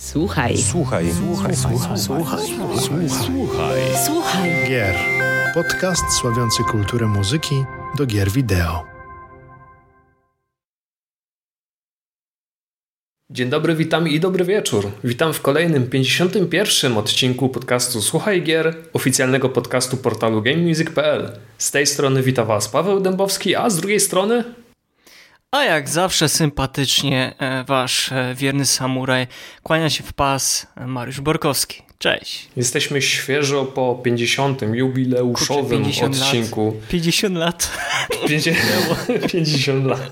[0.00, 0.56] Słuchaj.
[0.56, 1.12] Słuchaj.
[1.12, 1.56] Słuchaj.
[1.56, 1.98] Słuchaj.
[1.98, 2.46] Słuchaj.
[3.26, 3.80] Słuchaj.
[4.06, 4.50] Słuchaj.
[4.68, 4.94] Gier.
[5.54, 7.54] Podcast sławiący kulturę muzyki
[7.98, 8.84] do gier wideo.
[13.30, 14.90] Dzień dobry, witam i dobry wieczór.
[15.04, 16.96] Witam w kolejnym 51.
[16.96, 21.32] odcinku podcastu Słuchaj Gier, oficjalnego podcastu portalu GameMusic.pl.
[21.58, 24.44] Z tej strony witam Was Paweł Dębowski, a z drugiej strony
[25.52, 29.26] A jak zawsze sympatycznie e, wasz e, wierny samuraj
[29.62, 31.82] kłania się w pas Mariusz Borkowski.
[31.98, 32.48] Cześć.
[32.56, 34.62] jesteśmy świeżo po 50.
[34.72, 36.24] jubileuszowym Kurczę, 50 lat.
[36.26, 36.76] odcinku.
[36.88, 37.70] 50 lat.
[38.28, 38.58] 50,
[39.32, 40.10] 50 lat.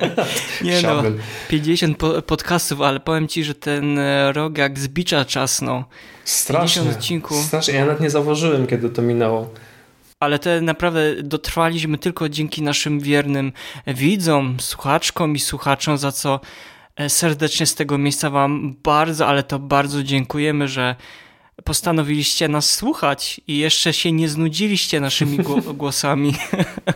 [0.64, 1.18] Nie no, Szabel.
[1.48, 5.84] 50 po podcastów, ale powiem ci, że ten e, rok jak z bicza czasnął.
[6.24, 6.82] Strasznie.
[6.82, 7.44] 50 odcinków.
[7.46, 7.74] Strasznie.
[7.74, 9.50] Ja nawet nie zauważyłem, kiedy to minęło.
[10.20, 13.52] Ale te naprawdę dotrwaliśmy tylko dzięki naszym wiernym
[13.86, 16.40] widzom, słuchaczkom i słuchaczom, za co
[16.96, 20.96] e, serdecznie z tego miejsca wam bardzo, ale to bardzo dziękujemy, że
[21.68, 26.34] postanowiliście nas słuchać i jeszcze się nie znudziliście naszymi gło- głosami.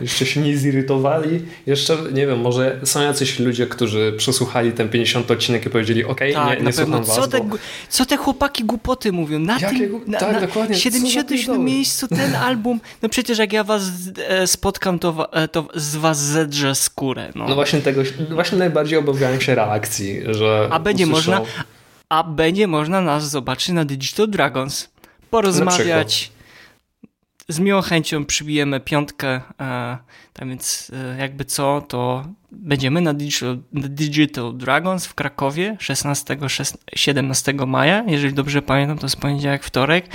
[0.01, 1.41] Jeszcze się nie zirytowali.
[1.65, 6.33] Jeszcze, nie wiem, może są jacyś ludzie, którzy przesłuchali ten 50 odcinek i powiedzieli, okej,
[6.33, 7.55] tak, nie, na nie słucham Co was, te, bo...
[7.89, 9.39] co te chłopaki głupoty mówią?
[9.39, 10.75] Na Jakie tym, na, tak, na dokładnie.
[10.75, 11.59] Co za 77 pierdoły?
[11.59, 12.79] miejscu ten album.
[13.01, 13.83] No przecież jak ja was
[14.27, 17.31] e, spotkam, to, e, to z was zedrze skórę.
[17.35, 17.47] No.
[17.49, 21.41] No właśnie tego, właśnie najbardziej obawiałem się reakcji, że A będzie usłyszą- można,
[22.09, 24.89] a będzie można nas zobaczyć na Digital Dragons.
[25.29, 26.31] Porozmawiać.
[27.47, 29.41] Z miłą chęcią przybijemy piątkę.
[29.61, 29.97] E,
[30.33, 38.03] tak więc e, jakby co, to będziemy na Digital, Digital Dragons w Krakowie 16-17 maja.
[38.07, 40.05] Jeżeli dobrze pamiętam, to jest poniedziałek, wtorek.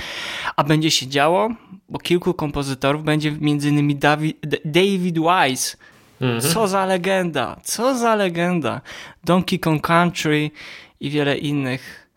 [0.55, 1.49] A będzie się działo,
[1.89, 5.77] bo kilku kompozytorów będzie między innymi David, David Wise.
[6.21, 6.41] Mhm.
[6.41, 8.81] Co za legenda, co za legenda.
[9.23, 10.51] Donkey Kong Country
[10.99, 12.09] i wiele innych.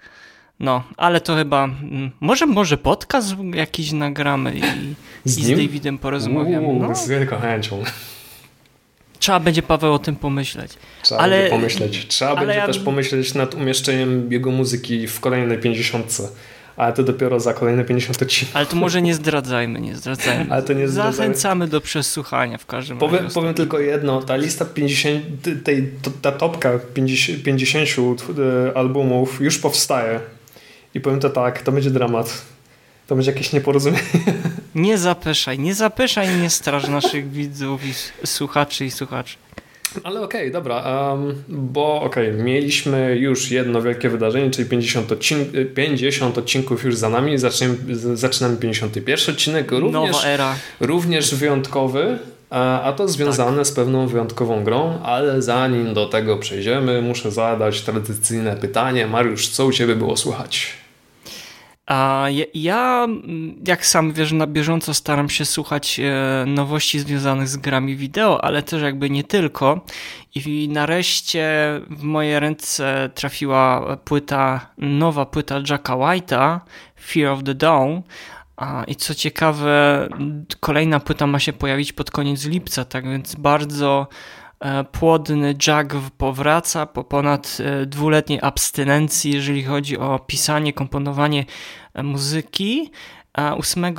[0.61, 1.65] No, ale to chyba.
[1.65, 4.63] mm, Może, może podcast jakiś nagramy i,
[5.25, 5.51] Z i z?
[5.51, 6.67] Davidem porozmawiamy.
[6.67, 7.83] Uuu, No, Z wielką chęcią.
[9.19, 10.73] trzeba będzie Paweł o tym pomyśleć.
[11.03, 12.07] Trzeba Ale- będzie pomyśleć.
[12.07, 16.23] Trzeba ale będzie ja- też pomyśleć nad umieszczeniem jego muzyki w kolejnej 50.
[16.77, 18.57] Ale to dopiero za kolejne 50 odcinek.
[18.57, 20.47] Ale to może nie zdradzajmy, nie zdradzajmy.
[20.51, 21.17] Ale to nie zdradzajmy.
[21.17, 23.35] Zachęcamy do przesłuchania w każdym Powiem, razie.
[23.35, 25.25] powiem tylko jedno, ta lista 50,
[25.65, 25.91] tej,
[26.23, 30.21] ta topka 50, 50 e, albumów już powstaje.
[30.95, 32.43] I powiem to tak, to będzie dramat.
[33.07, 34.05] To będzie jakieś nieporozumienie.
[34.75, 39.37] Nie zapeszaj, nie zapeszaj nie straż naszych widzów i słuchaczy i słuchaczy.
[40.05, 40.83] Ale okej, dobra,
[41.15, 47.09] em, bo okej, mieliśmy już jedno wielkie wydarzenie, czyli 50, odcin- 50 odcinków już za
[47.09, 47.77] nami, zaczynamy,
[48.15, 50.55] zaczynamy 51 odcinek, również, Nowa era.
[50.81, 52.19] również wyjątkowy,
[52.51, 57.81] a a to związane z pewną wyjątkową grą, ale zanim do tego przejdziemy, muszę zadać
[57.81, 59.07] tradycyjne pytanie.
[59.07, 60.82] Mariusz, co u Ciebie było słychać?
[61.87, 67.57] A ja, mm, jak sam wiesz, na bieżąco staram się słuchać e, nowości związanych z
[67.57, 69.81] grami wideo, ale też jakby nie tylko.
[70.35, 71.47] I nareszcie
[71.91, 76.61] w moje ręce trafiła płyta, nowa płyta Jacka White'a,
[77.01, 78.01] Fear of the Dawn.
[78.87, 80.09] I co ciekawe,
[80.61, 84.09] kolejna płyta ma się pojawić pod koniec lipca, tak więc bardzo
[84.93, 91.45] płodny Jack powraca po ponad e, dwuletniej abstynencji, jeżeli chodzi o pisanie, komponowanie
[91.95, 92.91] e, muzyki.
[93.35, 93.95] A 8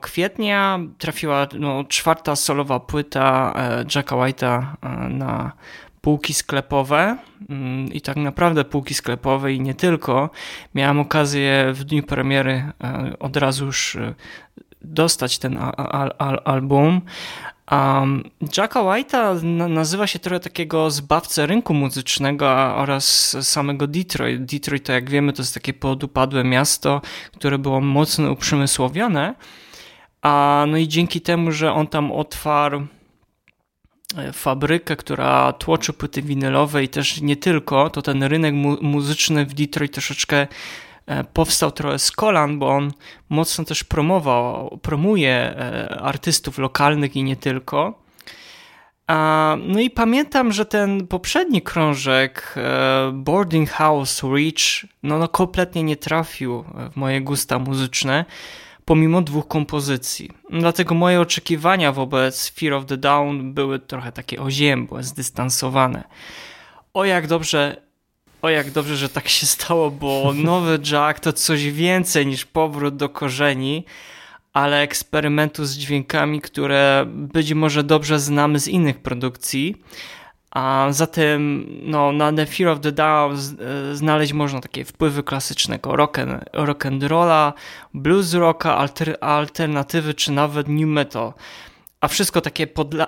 [0.00, 5.52] kwietnia trafiła no, czwarta solowa płyta e, Jacka White'a e, na
[6.00, 7.16] półki sklepowe
[7.48, 10.30] Mm, i tak naprawdę półki sklepowe i nie tylko.
[10.74, 14.14] Miałem okazję w dniu premiery e, od razu już e,
[14.82, 17.00] dostać ten a- a- al- album.
[17.72, 18.24] Um,
[18.56, 24.44] Jacka White'a na- nazywa się trochę takiego zbawcę rynku muzycznego oraz samego Detroit.
[24.44, 27.00] Detroit, to jak wiemy, to jest takie podupadłe miasto,
[27.36, 29.34] które było mocno uprzemysłowione.
[30.22, 32.86] A, no i dzięki temu, że on tam otwarł
[34.16, 39.46] e, fabrykę, która tłoczy płyty winylowe i też nie tylko, to ten rynek mu- muzyczny
[39.46, 40.46] w Detroit troszeczkę
[41.32, 42.92] powstał trochę z kolan, bo on
[43.28, 48.04] mocno też promował, promuje e, artystów lokalnych i nie tylko.
[49.58, 55.96] No i pamiętam, że ten poprzedni krążek e, Boarding House Reach no, no kompletnie nie
[55.96, 58.24] trafił w moje gusta muzyczne,
[58.84, 60.30] pomimo dwóch kompozycji.
[60.50, 66.04] Dlatego moje oczekiwania wobec Fear of the Down były trochę takie oziębłe, zdystansowane.
[66.94, 67.82] O jak dobrze,
[68.44, 72.96] o jak dobrze, że tak się stało, bo nowy Jack to coś więcej niż powrót
[72.96, 73.84] do korzeni,
[74.52, 79.82] ale eksperymentu z dźwiękami, które być może dobrze znamy z innych produkcji.
[80.50, 83.36] A zatem no, na The Fear of the Down
[83.92, 87.52] znaleźć można takie wpływy klasycznego rock and, rock and rolla,
[87.94, 91.32] blues rocka, alter, alternatywy czy nawet new metal
[92.04, 93.06] a wszystko takie podla,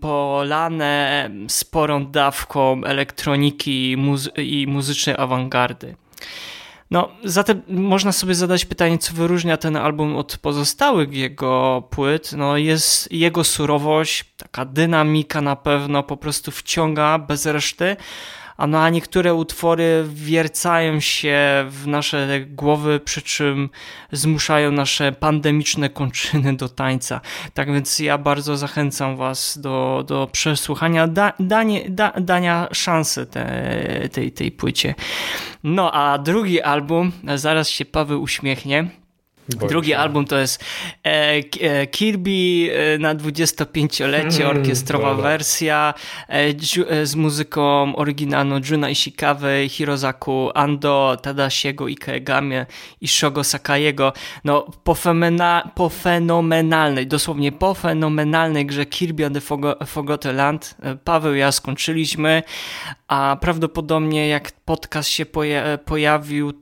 [0.00, 5.96] polane sporą dawką elektroniki muzy i muzycznej awangardy.
[6.90, 12.32] No, zatem można sobie zadać pytanie, co wyróżnia ten album od pozostałych jego płyt.
[12.32, 17.96] No, jest jego surowość, taka dynamika na pewno po prostu wciąga bez reszty,
[18.56, 23.70] a, no, a niektóre utwory wiercają się w nasze głowy, przy czym
[24.12, 27.20] zmuszają nasze pandemiczne kończyny do tańca.
[27.54, 34.08] Tak więc ja bardzo zachęcam Was do, do przesłuchania, da, danie, da, dania szansy te,
[34.12, 34.94] tej, tej płycie.
[35.64, 39.05] No a drugi album, zaraz się Paweł uśmiechnie.
[39.48, 40.64] Drugi album to jest
[41.04, 45.94] e, e, Kirby e, na 25-lecie, mm, orkiestrowa wersja
[47.02, 52.66] z muzyką oryginalną Juna Ishikawy, Hirozaku Ando, Tadashiego Ikegamie
[53.00, 54.12] i Shogo Sakaiego.
[54.44, 61.34] No, po, femena, po fenomenalnej, dosłownie po fenomenalnej grze Kirby and the Forgotten Land Paweł
[61.34, 62.42] i ja skończyliśmy,
[63.08, 66.52] a prawdopodobnie jak podcast się poja pojawił,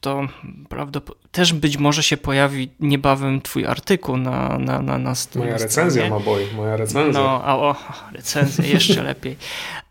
[0.00, 0.20] to
[0.68, 5.46] prawdopodobnie też być może się pojawi niebawem twój artykuł na, na, na, na stronie.
[5.46, 7.22] Moja recenzja ma boi, moja recenzja.
[7.22, 7.76] No, a o,
[8.12, 9.36] recenzja, jeszcze lepiej.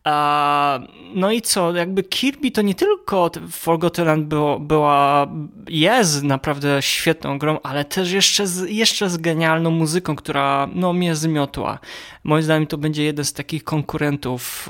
[0.04, 0.80] A,
[1.16, 5.28] no i co, jakby Kirby to nie tylko Forgotten Land było, była,
[5.68, 11.16] jest naprawdę świetną grą, ale też jeszcze z, jeszcze z genialną muzyką, która no, mnie
[11.16, 11.80] zmiotła.
[12.24, 14.70] Moim zdaniem to będzie jeden z takich konkurentów,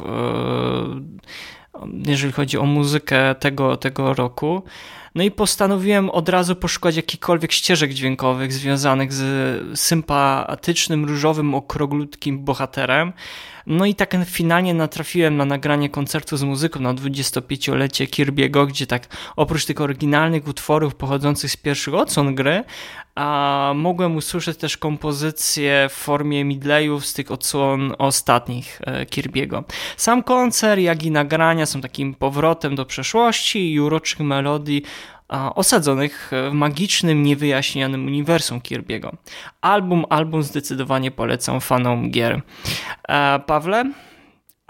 [1.75, 4.63] yy, jeżeli chodzi o muzykę tego, tego roku.
[5.16, 13.13] No i postanowiłem od razu poszukać jakichkolwiek ścieżek dźwiękowych związanych z sympatycznym, różowym, okroglutkim bohaterem.
[13.68, 19.08] No i tak finalnie natrafiłem na nagranie koncertu z muzyką na 25-lecie Kirby'ego, gdzie tak
[19.36, 22.63] oprócz tych oryginalnych utworów pochodzących z pierwszych odsłon gry,
[23.16, 29.64] a mogłem usłyszeć też kompozycje w formie midlayów z tych odsłon ostatnich e, Kirby'ego.
[29.98, 34.84] Sam koncert, jak i nagrania są takim powrotem do przeszłości i uroczych melodii
[35.56, 39.12] osadzonych w magicznym, niewyjaśnionym uniwersum Kirby'ego.
[39.62, 42.42] Album, album zdecydowanie polecam fanom gier.
[43.10, 43.92] E, Pawle?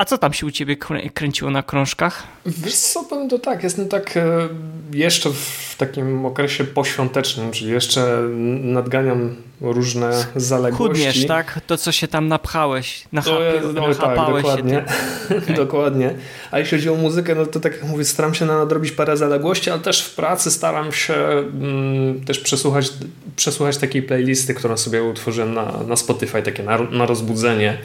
[0.02, 0.78] A co tam się u ciebie
[1.14, 2.24] kręciło na krążkach?
[2.46, 4.50] Wiesz co, powiem to tak, jestem tak e,
[4.94, 8.22] jeszcze w takim okresie poświątecznym, czyli jeszcze
[8.62, 11.04] nadganiam różne zaległości.
[11.04, 11.60] Chudniesz, tak?
[11.68, 14.84] To, co się tam napchałeś, nachapałeś no, tak, dokładnie.
[15.44, 15.56] Okay.
[15.56, 16.14] dokładnie.
[16.52, 19.70] A jeśli chodzi o muzykę, no to tak jak mówię, staram się nadrobić parę zaległości,
[19.70, 22.90] ale też w pracy staram się mm, też przesłuchać,
[23.36, 27.78] przesłuchać takiej playlisty, którą sobie utworzyłem na, na Spotify, takie na, na rozbudzenie.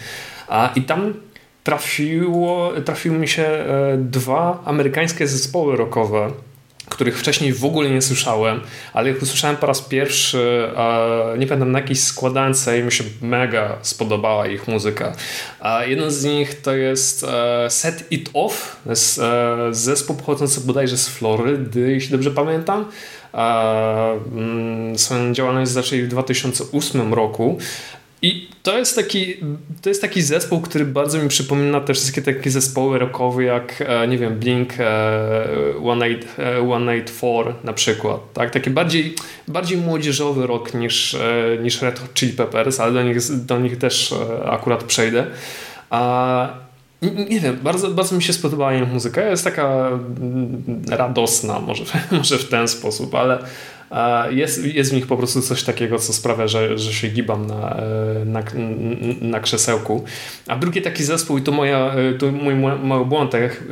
[0.49, 1.15] A, I tam
[1.67, 6.31] trafiło, trafiły mi się e, dwa amerykańskie zespoły rockowe,
[6.89, 8.61] których wcześniej w ogóle nie słyszałem,
[8.93, 10.69] ale ich usłyszałem po raz pierwszy,
[11.39, 15.13] nie pamiętam na jakiejś składance i mi się mega spodobała ich muzyka.
[15.87, 20.97] Jeden z nich to jest e, Set It Off, to jest e, zespół pochodzący bodajże
[20.97, 22.85] z Florydy, jeśli dobrze pamiętam.
[23.37, 27.59] Mm, swoją działalność zaczęli w 2008 roku
[28.23, 29.37] i to jest, taki,
[29.83, 34.09] to jest taki zespół, który bardzo mi przypomina te wszystkie takie zespoły rockowe jak, e,
[34.09, 38.33] nie wiem, Blink 184 e, na przykład.
[38.33, 38.51] Tak?
[38.51, 39.15] Taki bardziej,
[39.49, 43.79] bardziej młodzieżowy rock niż, e, niż Red Hot Chili Peppers, ale do nich, do nich
[43.79, 45.27] też akurat przejdę.
[45.91, 46.66] A
[47.03, 49.23] nie wiem, bardzo, bardzo mi się spodobała ich muzyka.
[49.23, 53.39] Jest taka mm, radosna, może, może w ten sposób, ale
[54.31, 57.77] jest, jest w nich po prostu coś takiego, co sprawia, że, że się gibam na,
[57.77, 58.43] e, na,
[59.21, 60.05] na krzesełku.
[60.47, 63.63] A drugi taki zespół, i to, moja, e, to mój mały błąd, tak jak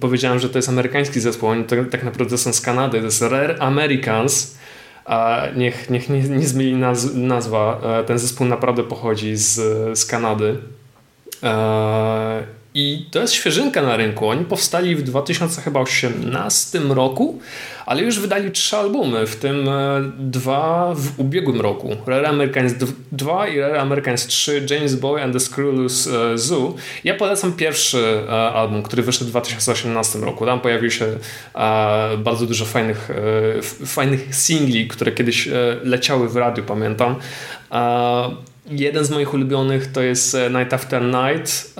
[0.00, 3.22] powiedziałem, że to jest amerykański zespół, oni to, tak naprawdę są z Kanady, to jest
[3.22, 4.56] Rare Americans,
[5.04, 9.54] a niech, niech nie, nie zmyli naz, nazwa, e, ten zespół naprawdę pochodzi z,
[9.98, 10.58] z Kanady.
[12.74, 14.28] I to jest świeżynka na rynku.
[14.28, 17.40] Oni powstali w 2018 roku,
[17.86, 21.96] ale już wydali trzy albumy, w tym e, dwa w ubiegłym roku.
[22.06, 22.74] Rare Americans
[23.12, 26.74] 2 i Rare Americans 3, James Boy and the Screwless e, Zoo.
[27.04, 30.46] Ja polecam pierwszy e, album, który wyszedł w 2018 roku.
[30.46, 31.06] Tam pojawiło się
[32.18, 33.08] bardzo dużo fajnych,
[33.86, 35.48] fajnych singli, które kiedyś
[35.82, 37.16] leciały w radiu, pamiętam.
[38.70, 41.74] Jeden z moich ulubionych to jest Night After Night.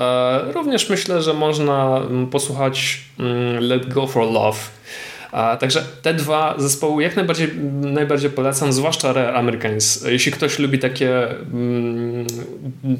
[0.55, 4.59] Również myślę, że można mm, posłuchać mm, Let Go for Love
[5.33, 7.49] A, także te dwa zespoły jak najbardziej,
[7.81, 10.05] najbardziej polecam, zwłaszcza Rare Americans.
[10.09, 12.27] Jeśli ktoś lubi takie, mm,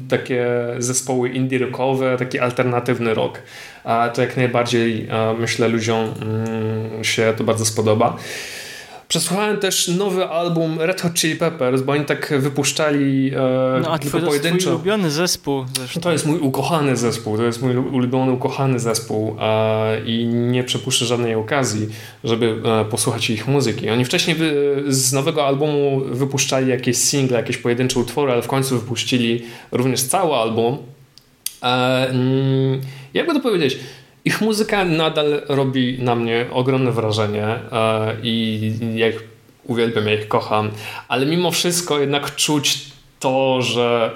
[0.09, 3.41] takie zespoły indie rockowe, taki alternatywny rock,
[4.13, 5.07] to jak najbardziej
[5.39, 6.13] myślę ludziom
[7.01, 8.17] się to bardzo spodoba.
[9.11, 13.99] Przesłuchałem też nowy album Red Hot Chili Peppers, bo oni tak wypuszczali e, no, a
[13.99, 14.63] tylko twój, pojedynczo.
[14.65, 15.99] To jest ulubiony zespół zresztą.
[16.01, 21.05] To jest mój ukochany zespół, to jest mój ulubiony, ukochany zespół e, i nie przepuszczę
[21.05, 21.87] żadnej okazji,
[22.23, 23.89] żeby e, posłuchać ich muzyki.
[23.89, 28.79] Oni wcześniej wy, z nowego albumu wypuszczali jakieś single, jakieś pojedyncze utwory, ale w końcu
[28.79, 30.77] wypuścili również cały album.
[31.63, 31.67] E,
[32.09, 32.81] mm,
[33.13, 33.77] jakby to powiedzieć,
[34.25, 39.23] ich muzyka nadal robi na mnie ogromne wrażenie e, i ja ich
[39.63, 40.71] uwielbiam, ja ich kocham,
[41.07, 42.79] ale mimo wszystko jednak czuć
[43.19, 44.11] to, że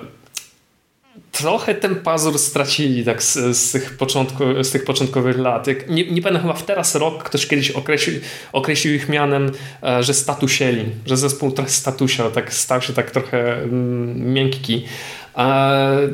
[1.32, 5.68] trochę ten pazur stracili tak z, z, tych, początku, z tych początkowych lat.
[5.68, 8.20] Jak, nie, nie pamiętam, chyba w teraz rok ktoś kiedyś określił,
[8.54, 9.52] określił ich mianem,
[9.84, 14.86] e, że statusieli, że zespół trochę statusia, tak stał się tak trochę mm, miękki.
[15.38, 16.08] E,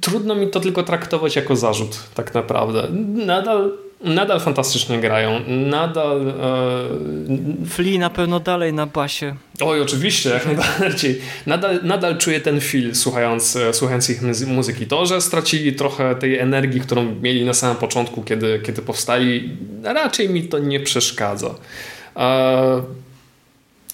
[0.00, 2.88] trudno mi to tylko traktować jako zarzut, tak naprawdę.
[3.26, 3.72] Nadal,
[4.04, 6.28] nadal fantastycznie grają, nadal...
[6.28, 7.66] E...
[7.66, 9.36] Flea na pewno dalej na basie.
[9.60, 11.20] Oj, oczywiście, jak najbardziej.
[11.46, 14.86] Nadal, nadal czuję ten feel słuchając, słuchając ich muzyki.
[14.86, 20.28] To, że stracili trochę tej energii, którą mieli na samym początku, kiedy, kiedy powstali, raczej
[20.28, 21.54] mi to nie przeszkadza.
[22.16, 22.82] E...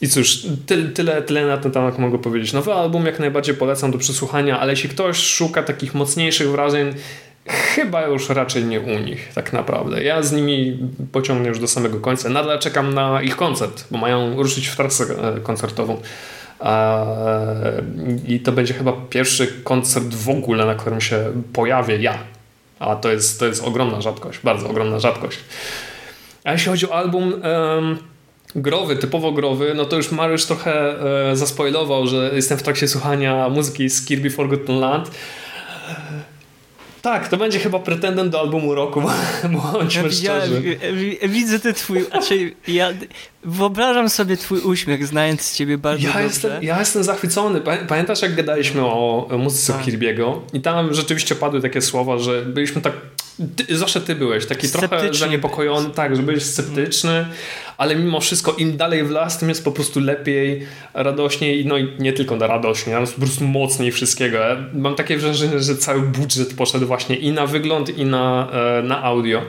[0.01, 2.53] I cóż, tyle, tyle, tyle na ten temat mogę powiedzieć.
[2.53, 6.95] Nowy album jak najbardziej polecam do przesłuchania, ale jeśli ktoś szuka takich mocniejszych wrażeń,
[7.47, 10.03] chyba już raczej nie u nich, tak naprawdę.
[10.03, 10.79] Ja z nimi
[11.13, 12.29] pociągnę już do samego końca.
[12.29, 16.01] Nadal czekam na ich koncert, bo mają ruszyć w trasę e, koncertową.
[18.29, 22.19] I to będzie chyba pierwszy koncert w ogóle, na którym się pojawię ja.
[22.79, 25.39] A to jest, to jest ogromna rzadkość, bardzo ogromna rzadkość.
[26.45, 27.35] A jeśli chodzi o album
[28.55, 33.49] growy, typowo growy, no to już Mariusz trochę e, zaspoilował, że jestem w trakcie słuchania
[33.49, 35.11] muzyki z Kirby Forgotten Land.
[37.03, 39.03] Tak, to będzie chyba pretendent do albumu roku,
[39.73, 40.79] bądźmy ja, szczerzy.
[41.23, 42.89] Ja, widzę ten twój, znaczy ja
[43.45, 46.27] wyobrażam sobie twój uśmiech, znając ciebie bardzo ja dobrze.
[46.27, 47.61] Jestem, ja jestem zachwycony.
[47.89, 49.83] Pamiętasz, jak gadaliśmy o muzyce tak.
[49.83, 52.93] Kirby'ego i tam rzeczywiście padły takie słowa, że byliśmy tak
[53.57, 57.27] ty, zawsze ty byłeś taki trochę zaniepokojony, tak, że byłeś sceptyczny,
[57.79, 61.89] ale mimo wszystko im dalej w las, tym jest po prostu lepiej, radośniej, no i
[61.99, 64.39] nie tylko na radośnie, ale po prostu mocniej wszystkiego.
[64.39, 68.83] Ja mam takie wrażenie, że cały budżet poszedł właśnie i na wygląd, i na, e,
[68.83, 69.43] na audio.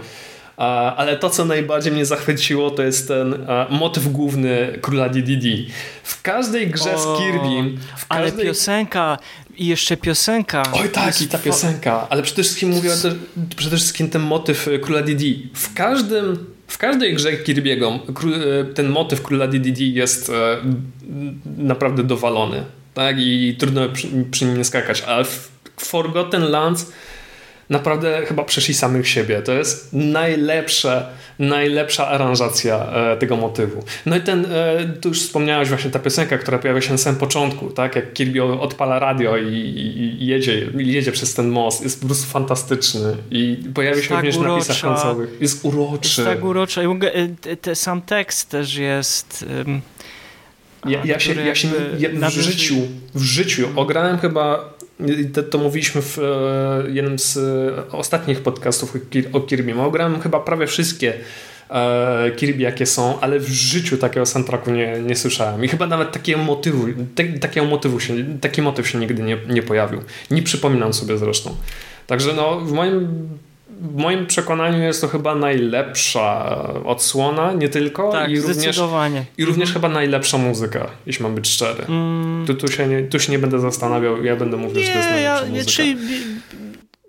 [0.97, 5.45] Ale to, co najbardziej mnie zachwyciło, to jest ten motyw główny króla DDD.
[6.03, 7.81] W każdej grze o, z Kirby.
[8.09, 9.17] Ale piosenka
[9.57, 10.63] i jeszcze piosenka.
[10.73, 12.07] Oj tak, i ta piosenka.
[12.09, 12.89] Ale przede wszystkim mówię
[13.55, 15.23] przede wszystkim ten motyw e, króla DDD.
[15.53, 20.57] W każdym w każdej grze Kirby'ego e, ten motyw króla DDD jest e,
[21.57, 22.63] naprawdę dowalony.
[22.93, 23.15] Tak?
[23.19, 25.01] I trudno przy, przy nim nie skakać.
[25.01, 26.91] Ale w Forgotten Lands
[27.71, 29.41] naprawdę chyba przeszli samych siebie.
[29.41, 31.07] To jest najlepsze,
[31.39, 33.83] najlepsza aranżacja e, tego motywu.
[34.05, 37.19] No i ten, e, tu już wspomniałeś właśnie ta piosenka, która pojawia się na samym
[37.19, 37.95] początku, tak?
[37.95, 41.83] Jak Kirby odpala radio i, i, i jedzie, jedzie przez ten most.
[41.83, 45.29] Jest po prostu fantastyczny i pojawia się tak również na napisach końcowych.
[45.41, 46.21] Jest uroczy.
[46.21, 46.81] Jest tak urocza.
[47.67, 49.45] E, sam tekst też jest...
[49.57, 49.81] Um...
[50.85, 51.67] Ja, ja, się, ja się
[51.99, 52.75] ja w, życiu,
[53.15, 54.73] w życiu ograłem chyba
[55.33, 58.93] to, to mówiliśmy w e, jednym z e, ostatnich podcastów
[59.33, 59.81] o Kirby.
[59.81, 61.13] Ograłem chyba prawie wszystkie
[61.69, 65.63] e, Kirby jakie są, ale w życiu takiego soundtracku nie, nie słyszałem.
[65.63, 69.63] I chyba nawet takiego motywu, te, takiego motywu się, taki motyw się nigdy nie, nie
[69.63, 70.01] pojawił.
[70.31, 71.55] Nie przypominam sobie zresztą.
[72.07, 73.29] Także no, w moim
[73.81, 78.11] w moim przekonaniu jest to chyba najlepsza odsłona, nie tylko.
[78.11, 78.77] Tak, i również,
[79.37, 79.73] I również mhm.
[79.73, 81.85] chyba najlepsza muzyka, jeśli mam być szczery.
[81.89, 82.45] Mm.
[82.47, 84.97] Tu, tu, się nie, tu się nie będę zastanawiał, ja będę mówił, nie, że to
[84.97, 85.71] jest najlepsza ja, muzyka.
[85.71, 85.95] Czy,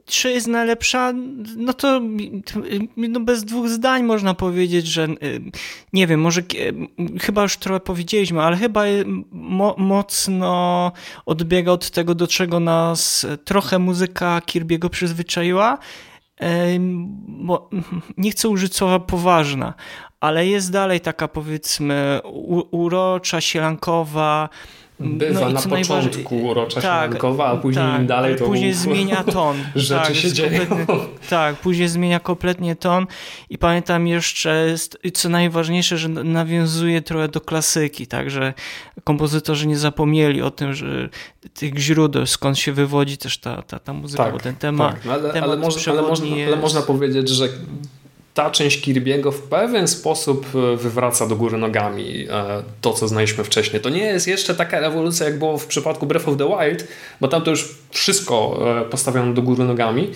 [0.07, 1.13] czy jest najlepsza?
[1.57, 2.01] No to
[2.97, 5.41] no bez dwóch zdań można powiedzieć, że y,
[5.93, 6.43] nie wiem, może
[7.21, 8.85] chyba już trochę powiedzieliśmy, ale chyba
[9.33, 10.93] mo, mocno
[11.27, 15.79] odbiega od tego, do czego nas trochę muzyka Kirby'ego przyzwyczaiła
[17.27, 17.71] bo
[18.17, 19.75] nie chcę użyć słowa poważna,
[20.21, 22.21] ale jest dalej taka powiedzmy
[22.71, 24.49] urocza, sielankowa,
[25.05, 29.57] Bywa no na początku urocza tak, a później tak, dalej to później zmienia ton.
[29.75, 30.67] rzeczy tak, się dzieją.
[31.31, 33.07] Tak, później zmienia kompletnie ton
[33.51, 34.75] i pamiętam jeszcze,
[35.15, 38.55] co najważniejsze, że nawiązuje trochę do klasyki, także
[39.05, 41.09] kompozytorzy nie zapomnieli o tym, że
[41.55, 45.05] tych źródeł, skąd się wywodzi też ta, ta, ta muzyka, tak, bo ten temat, tak,
[45.05, 47.49] no ale, temat ale, może, ale, można, ale można powiedzieć, że
[48.35, 53.45] ta część Kirby'ego w pewien sposób e, wywraca do góry nogami e, to, co znaliśmy
[53.45, 53.83] wcześniej.
[53.83, 56.89] To nie jest jeszcze taka rewolucja, jak było w przypadku Breath of the Wild,
[57.21, 60.11] bo tam to już wszystko e, postawiono do góry nogami,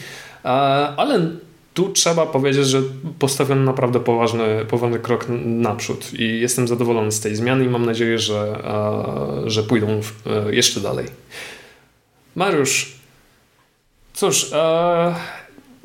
[0.96, 1.30] ale
[1.74, 2.82] tu trzeba powiedzieć, że
[3.18, 8.18] postawiono naprawdę poważny, poważny krok naprzód i jestem zadowolony z tej zmiany i mam nadzieję,
[8.18, 8.62] że,
[9.46, 10.00] że pójdą
[10.50, 11.06] jeszcze dalej.
[12.36, 12.92] Mariusz,
[14.14, 14.50] cóż,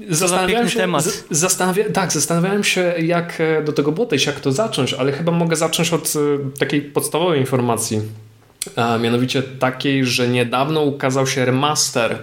[0.10, 1.24] Zastanawiałem się, temat.
[1.29, 5.55] Zastanawia, tak, zastanawiałem się, jak e, do tego podejść, jak to zacząć, ale chyba mogę
[5.55, 8.01] zacząć od e, takiej podstawowej informacji.
[8.75, 12.17] A mianowicie takiej, że niedawno ukazał się remaster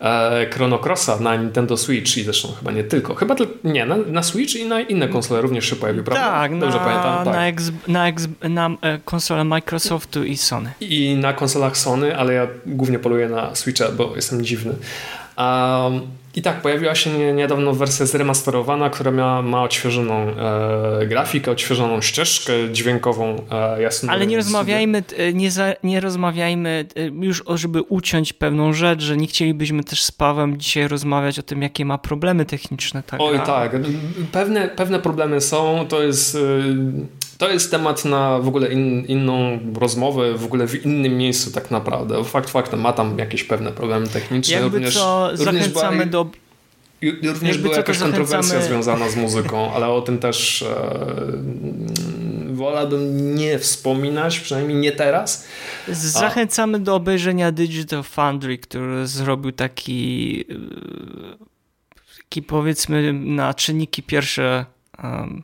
[0.00, 3.14] e, Chrono Crossa na Nintendo Switch i zresztą chyba nie tylko.
[3.14, 6.30] Chyba nie, na, na Switch i na inne konsole również się pojawił, prawda?
[6.30, 7.24] Tak, Dobrze na, pamiętam.
[7.24, 7.34] Tak.
[7.34, 8.70] Na, ex, na, ex, na
[9.04, 10.72] konsole Microsoftu i Sony.
[10.80, 14.74] I na konsolach Sony, ale ja głównie poluję na Switcha, bo jestem dziwny.
[15.38, 16.00] Um,
[16.34, 22.52] i tak, pojawiła się niedawno wersja zremasterowana, która ma, ma odświeżoną e, grafikę, odświeżoną ścieżkę
[22.72, 23.42] dźwiękową.
[23.50, 28.72] E, jasno Ale nie rozmawiajmy, e, nie, za, nie rozmawiajmy e, już, żeby uciąć pewną
[28.72, 33.02] rzecz, że nie chcielibyśmy też z Pawem dzisiaj rozmawiać o tym, jakie ma problemy techniczne.
[33.02, 33.72] Tak, Oj tak,
[34.32, 36.34] pewne, pewne problemy są, to jest...
[36.34, 41.50] E, to jest temat na w ogóle in, inną rozmowę, w ogóle w innym miejscu
[41.50, 42.24] tak naprawdę.
[42.24, 44.54] Fakt faktem, ma tam jakieś pewne problemy techniczne.
[44.54, 46.30] Jakby również, co, zachęcamy była, do...
[47.22, 48.26] Również była jakaś zachęcamy...
[48.26, 51.06] kontrowersja związana z muzyką, ale o tym też e,
[52.52, 55.46] wolałbym nie wspominać, przynajmniej nie teraz.
[55.88, 56.80] Zachęcamy A...
[56.80, 64.64] do obejrzenia Digital Foundry, który zrobił taki, e, taki powiedzmy na czynniki pierwsze
[65.02, 65.42] um,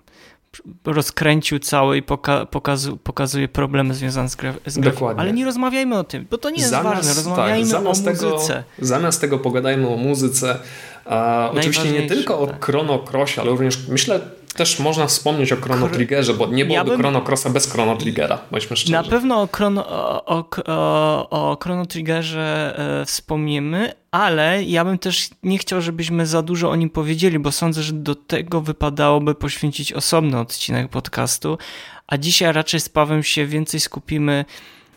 [0.85, 4.79] rozkręcił cały i poka pokazu pokazuje problemy związane z, gra z.
[5.17, 7.15] Ale nie rozmawiajmy o tym, bo to nie jest zamiast, ważne.
[7.15, 8.13] Tak, rozmawiajmy tak, o muzyce.
[8.13, 8.39] Tego,
[8.79, 10.59] zamiast tego pogadajmy o muzyce.
[11.05, 12.65] A, oczywiście nie tylko o tak.
[12.65, 14.21] Chrono Crossie, ale również myślę
[14.55, 17.01] też można wspomnieć o Chrono Triggerze, bo nie byłoby ja bym...
[17.01, 18.93] Chrono Crossa bez Chrono Triggera, bądźmy szczerzy.
[18.93, 25.29] Na pewno o Chrono, o, o, o Chrono Triggerze e, wspomnimy, ale ja bym też
[25.43, 29.93] nie chciał, żebyśmy za dużo o nim powiedzieli, bo sądzę, że do tego wypadałoby poświęcić
[29.93, 31.59] osobny odcinek podcastu,
[32.07, 34.45] a dzisiaj raczej z Pawem się więcej skupimy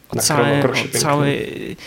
[0.10, 1.78] o, całe, o całej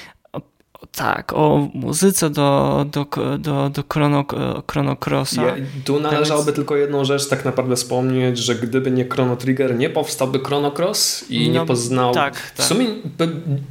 [0.87, 3.07] tak, o muzyce do, do,
[3.39, 4.25] do, do Chrono,
[4.71, 5.43] Chrono Crossa.
[5.43, 6.57] Ja, tu należałoby Więc...
[6.57, 11.25] tylko jedną rzecz tak naprawdę wspomnieć, że gdyby nie Chrono Trigger, nie powstałby Chrono Cross
[11.31, 12.15] i no, nie poznał...
[12.15, 12.67] Tak, tak.
[12.67, 12.87] W sumie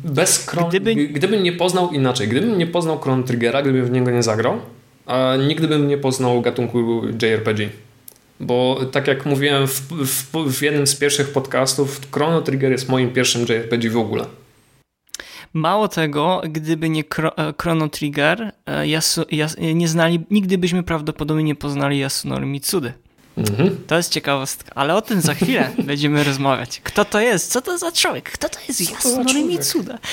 [0.04, 0.70] bez Chrono...
[0.70, 0.96] Gdyby...
[0.96, 4.60] gdybym nie poznał inaczej, gdybym nie poznał Chrono Triggera, gdybym w niego nie zagrał,
[5.06, 7.70] a nigdy bym nie poznał gatunku JRPG.
[8.40, 13.14] Bo tak jak mówiłem w, w, w jednym z pierwszych podcastów, Chrono Trigger jest moim
[13.14, 14.26] pierwszym JRPG w ogóle.
[15.54, 21.44] Mało tego, gdyby nie e, Chrono Trigger, e, Yasu, Yas, nie znali, nigdy byśmy prawdopodobnie
[21.44, 22.94] nie poznali Yasunori Mitsudy.
[23.38, 23.78] Mhm.
[23.88, 26.82] To jest ciekawostka, ale o tym za chwilę będziemy rozmawiać.
[26.84, 27.52] Kto to jest?
[27.52, 28.32] Co to za człowiek?
[28.32, 29.98] Kto to jest Yasunori Mitsuda?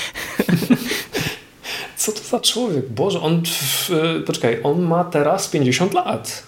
[1.96, 2.88] Co to za człowiek?
[2.88, 3.42] Boże, on,
[4.26, 6.42] poczekaj, on ma teraz 50 lat.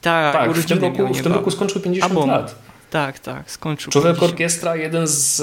[0.00, 2.54] Tak, tak w, tym roku, w tym roku skończył 50 Albo, lat.
[2.94, 3.92] Tak, tak, skończył.
[3.92, 5.42] Człowiek Orkiestra, jeden z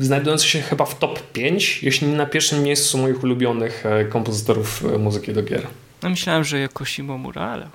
[0.00, 4.84] znajdujący się chyba w top 5, jeśli nie na pierwszym miejscu moich ulubionych e, kompozytorów
[4.94, 5.66] e, muzyki do gier.
[6.02, 7.68] No myślałem, że jako Shimomura, ale...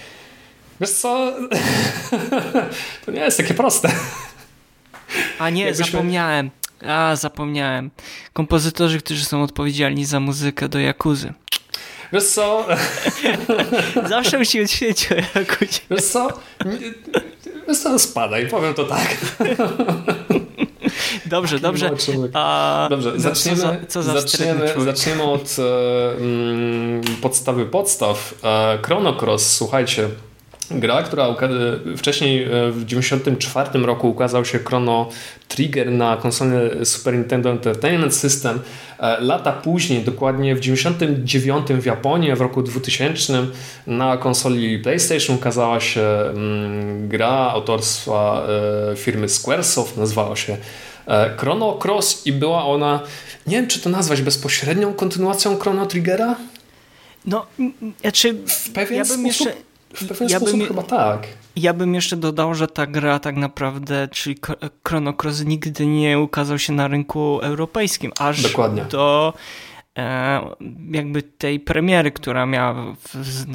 [0.80, 1.34] Wiesz co?
[3.06, 3.90] to nie jest takie proste.
[5.38, 5.92] A nie, Jakbyśmy...
[5.92, 6.50] zapomniałem.
[6.86, 7.90] A, zapomniałem.
[8.32, 11.32] Kompozytorzy, którzy są odpowiedzialni za muzykę do Jakuzy.
[12.12, 12.66] Wiesz co?
[14.08, 15.80] Zawsze musimy świecić o Jakuzie.
[15.90, 16.28] Wiesz co?
[17.68, 19.16] Wiesz spadaj, powiem to tak.
[21.26, 21.90] Dobrze, dobrze.
[22.32, 25.56] A, dobrze, zaczniemy, co za, co za zaczniemy, zaczniemy od
[26.18, 28.34] um, podstawy podstaw.
[28.44, 30.08] E, Chrono Cross, słuchajcie,
[30.70, 31.34] gra, która
[31.96, 35.08] wcześniej e, w 1994 roku ukazał się Chrono
[35.48, 38.60] Trigger na konsolę Super Nintendo Entertainment System.
[38.98, 43.46] E, lata później, dokładnie w 1999 w Japonii, w roku 2000
[43.86, 48.46] na konsoli PlayStation ukazała się mm, gra autorstwa
[48.92, 50.56] e, firmy Squaresoft, nazywała się
[51.36, 53.00] Chrono Cross i była ona,
[53.46, 56.36] nie wiem czy to nazwać bezpośrednią kontynuacją Chrono Triggera?
[57.26, 57.46] No,
[58.00, 59.26] znaczy, w pewien ja bym sposób...
[59.26, 61.26] jeszcze w pewien ja sposób bym, chyba tak.
[61.56, 64.36] Ja bym jeszcze dodał, że ta gra tak naprawdę, czyli
[64.88, 68.84] Chrono Cross nigdy nie ukazał się na rynku europejskim, aż Dokładnie.
[68.84, 69.34] do
[69.98, 70.40] e,
[70.90, 72.96] jakby tej premiery, która miała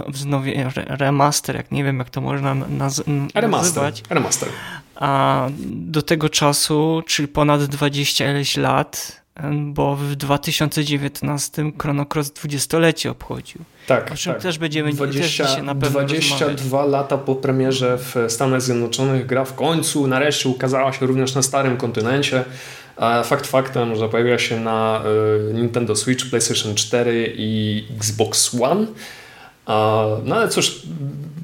[0.08, 4.04] wznowie, remaster, jak nie wiem jak to można naz remaster, nazywać.
[4.10, 4.50] Remaster.
[4.96, 9.23] A do tego czasu, czyli ponad 20 ileś lat,
[9.63, 13.62] bo w 2019 Chrono Cross 20-lecie obchodził.
[13.88, 14.41] Tak, o czym tak.
[14.41, 16.91] też będziemy 20, też na pewno 22 rozmawiać.
[16.91, 21.78] lata po premierze w Stanach Zjednoczonych gra w końcu nareszcie ukazała się również na starym
[21.78, 22.43] kontynencie.
[23.24, 25.04] Fakt faktem, że pojawiła się na
[25.50, 28.86] y, Nintendo Switch, PlayStation 4 i Xbox One.
[30.26, 30.82] No ale cóż,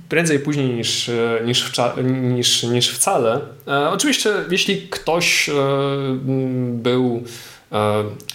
[0.10, 3.40] prędzej później niż, e, niż, wcza- niż, niż wcale.
[3.68, 7.24] E, oczywiście, jeśli ktoś m, był,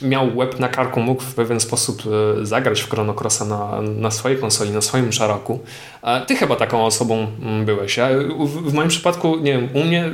[0.02, 2.02] miał łeb na karku, mógł w pewien sposób
[2.40, 5.60] e, zagrać w Chrono Crossa na, na swojej konsoli, na swoim szaraku.
[6.02, 7.96] E, ty chyba taką osobą mm, byłeś.
[7.96, 10.10] Ja, w, w moim przypadku, nie wiem, u mnie,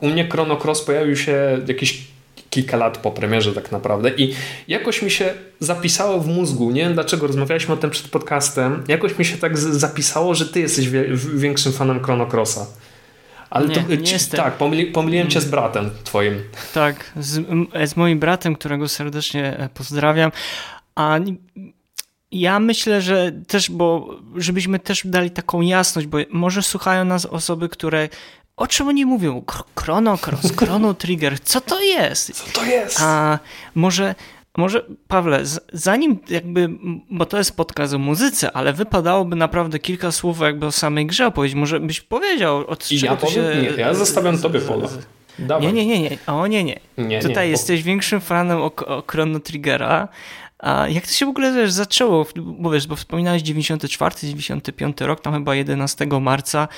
[0.00, 2.14] u mnie Chrono Cross pojawił się jakieś
[2.50, 4.34] kilka lat po premierze tak naprawdę i
[4.68, 9.18] jakoś mi się zapisało w mózgu, nie wiem dlaczego, rozmawialiśmy o tym przed podcastem, jakoś
[9.18, 12.66] mi się tak zapisało, że ty jesteś wie, większym fanem Chrono Crossa.
[13.54, 14.40] Ale Nie, to, nie ci- jestem.
[14.40, 16.42] tak, pomyli, pomyliłem cię z bratem twoim.
[16.74, 17.46] Tak, z,
[17.90, 20.32] z moim bratem, którego serdecznie e, pozdrawiam.
[20.94, 21.18] A
[22.32, 27.68] ja myślę, że też, bo żebyśmy też dali taką jasność, bo może słuchają nas osoby,
[27.68, 28.08] które
[28.56, 29.42] o czym oni mówią?
[29.78, 32.32] Chrono Cross, Chrono Trigger, co to jest?
[32.32, 32.98] Co to jest?
[33.02, 33.38] A
[33.74, 34.14] może,
[34.58, 35.40] może Pawle,
[35.72, 36.68] zanim jakby,
[37.10, 41.26] bo to jest podcast o muzyce, ale wypadałoby naprawdę kilka słów jakby o samej grze
[41.26, 41.56] opowiedzieć.
[41.56, 43.62] Może byś powiedział, od I czego ja to powiem, się...
[43.62, 44.66] nie, ja zostawiam tobie z-
[45.38, 45.66] Dawaj.
[45.66, 46.18] nie, nie, nie, nie.
[46.26, 46.80] O nie, nie.
[46.98, 50.08] Nie, Tutaj nie, bo- jesteś większym fanem o, o Chrono Triggera.
[50.58, 52.26] A jak to się w ogóle wiesz, zaczęło?
[52.36, 56.68] Bo wiesz, bo wspominałeś 94, 95 rok, tam chyba 11 marca.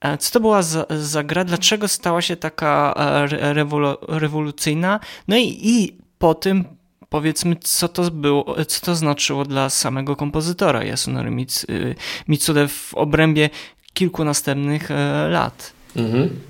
[0.00, 1.44] E, Co to była za, za gra?
[1.44, 5.00] Dlaczego stała się taka e, re- rewolu, rewolucyjna?
[5.28, 6.64] No i, i po tym
[7.08, 11.94] powiedzmy, co to było, co to znaczyło dla samego kompozytora Yasunori y,
[12.28, 13.50] Mitsude w obrębie
[13.94, 15.72] kilku następnych e, lat.
[15.96, 16.40] Mhm.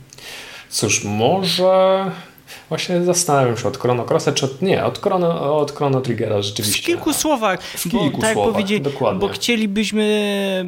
[0.70, 2.10] Cóż, może...
[2.68, 6.42] Właśnie zastanawiam się od Chrono Crossa, czy od, nie, od Chrono, od Chrono Triggera W
[6.42, 6.82] rzeczywiście.
[6.82, 9.20] kilku słowach, W bo, kilku tak jak słowach, powiedzieli, dokładnie.
[9.20, 10.64] bo chcielibyśmy,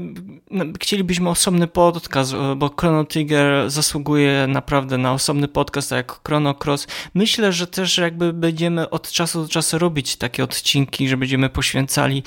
[0.51, 6.55] no, chcielibyśmy osobny podcast, bo Chrono Trigger zasługuje naprawdę na osobny podcast, tak jak Chrono
[6.65, 6.87] Cross.
[7.15, 12.23] Myślę, że też jakby będziemy od czasu do czasu robić takie odcinki, że będziemy poświęcali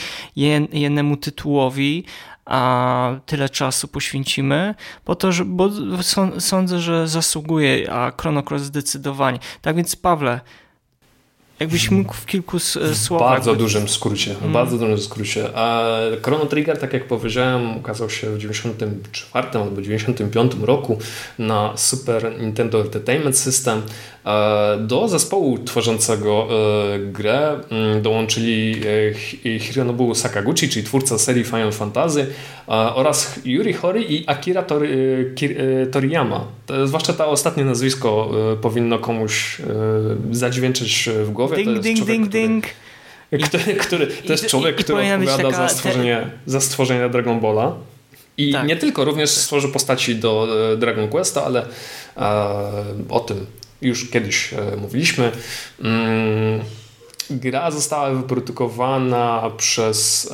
[0.73, 2.03] jednemu tytułowi,
[2.45, 4.75] a tyle czasu poświęcimy,
[5.05, 5.69] po to, że, bo
[6.01, 9.39] są- sądzę, że zasługuje, a Chrono Cross zdecydowanie.
[9.61, 10.39] Tak więc Pawle,
[11.59, 13.29] jakbyś mógł w kilku s- W słowach...
[13.29, 15.49] bardzo dużym skrócie, w bardzo dużym skrócie.
[15.57, 15.83] A
[16.23, 20.97] Chrono Trigger, tak jak powiedziałem, ukazał się w 94 albo 95 roku
[21.39, 23.81] na Super Nintendo Entertainment System.
[24.25, 26.47] E, Do zespołu tworzącego
[26.95, 32.27] e, grę mm, dołączyli e, Hi- Hironobu Sakaguchi, czyli twórca serii Final Fantasy
[32.95, 34.89] oraz Yuri Hori i Akira Tori,
[35.35, 36.47] Kir- Toriyama.
[36.65, 38.31] To, zwłaszcza to ostatnie nazwisko
[38.61, 39.57] powinno komuś
[40.31, 41.55] zadźwięczyć w głowie.
[41.57, 42.65] Ding, ding, człowiek, ding, który- ding.
[43.49, 46.61] który, który, to jest i- człowiek, i który powinna być odpowiada taka- za, stworzenie, za
[46.61, 47.75] stworzenie Dragon Balla.
[48.37, 48.67] I Tak.
[48.67, 51.65] nie tylko, również stworzył postaci do Dragon Questa, ale
[52.17, 52.23] e,
[53.09, 53.45] o tym
[53.87, 55.31] już kiedyś e, mówiliśmy.
[55.83, 56.61] Mm,
[57.29, 60.29] gra została wyprodukowana przez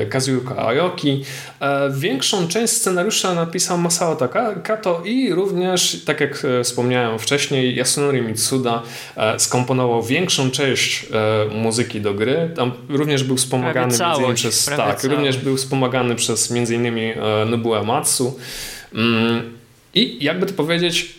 [0.00, 1.24] e, Kazuyoka Aoki.
[1.60, 4.16] E, większą część scenariusza napisał Masao
[4.62, 8.82] Kato i również, tak jak wspomniałem wcześniej, Yasunori Mitsuda
[9.16, 12.50] e, skomponował większą część e, muzyki do gry.
[12.56, 15.38] Tam również był wspomagany Prawie między innymi całość, przez tak, również całość.
[15.38, 18.38] był wspomagany przez między innymi e, Nobuo Ematsu.
[18.94, 19.58] Mm,
[19.94, 21.14] I jakby to powiedzieć,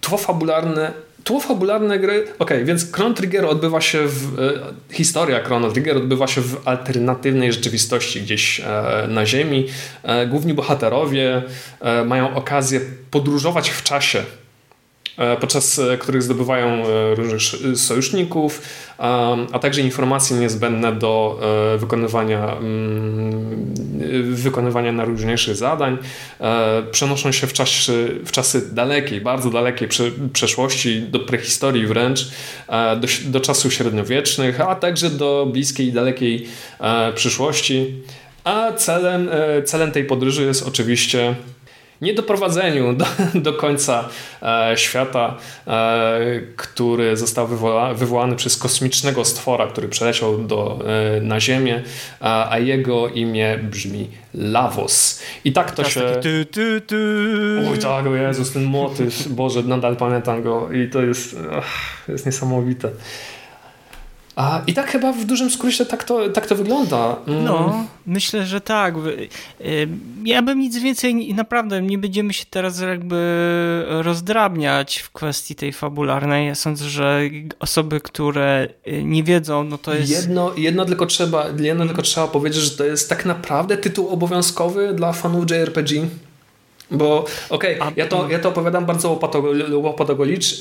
[0.00, 0.92] tło fabularne
[1.24, 2.26] Tło fabularne gry.
[2.38, 4.38] Okej, więc Chrono Trigger odbywa się w.
[4.38, 8.64] E, historia Chrono Trigger odbywa się w alternatywnej rzeczywistości, gdzieś e,
[9.08, 9.66] na Ziemi.
[10.02, 11.42] E, główni bohaterowie
[12.06, 12.80] mają okazję
[13.10, 14.22] podróżować w czasie
[15.40, 18.62] podczas e, których zdobywają e, różnych sz- sojuszników,
[18.98, 21.40] a, także informacje niezbędne do
[21.74, 23.74] e, wykonywania, mm,
[24.34, 25.98] wykonywania najróżniejszych zadań.
[26.40, 27.92] E, Przenoszą się w, czasie,
[28.24, 32.28] w czasy dalekiej, bardzo dalekiej prze, przeszłości, do prehistorii wręcz,
[32.68, 36.46] e, do, do czasów średniowiecznych, a także do bliskiej i dalekiej
[36.80, 38.02] e, przyszłości.
[38.44, 41.34] A celem, e, celem tej podróży jest oczywiście
[42.00, 43.04] nie doprowadzeniu do,
[43.46, 44.08] do końca
[44.42, 46.20] e, świata, e,
[46.56, 50.78] który został wywoła, wywołany przez kosmicznego stwora, który przeleciał do,
[51.16, 51.82] e, na Ziemię,
[52.20, 55.22] a, a jego imię brzmi Lavos.
[55.44, 56.00] I tak to Teraz się...
[57.70, 62.12] Oj tak, o Jezus, ten motyw, Boże, nadal pamiętam go i to jest, ach, to
[62.12, 62.90] jest niesamowite.
[64.38, 67.16] A, I tak chyba w dużym skrócie tak to, tak to wygląda.
[67.26, 67.44] Mm.
[67.44, 68.94] No, myślę, że tak.
[69.60, 69.88] Y,
[70.24, 76.46] ja bym nic więcej, naprawdę nie będziemy się teraz jakby rozdrabniać w kwestii tej fabularnej.
[76.46, 77.20] Ja sądzę, że
[77.60, 80.10] osoby, które y, nie wiedzą, no to jest...
[80.10, 84.94] Jedno, jedno, tylko, trzeba, jedno tylko trzeba powiedzieć, że to jest tak naprawdę tytuł obowiązkowy
[84.94, 86.06] dla fanów JRPG.
[86.90, 89.20] Bo okej, okay, ja, to, ja to opowiadam bardzo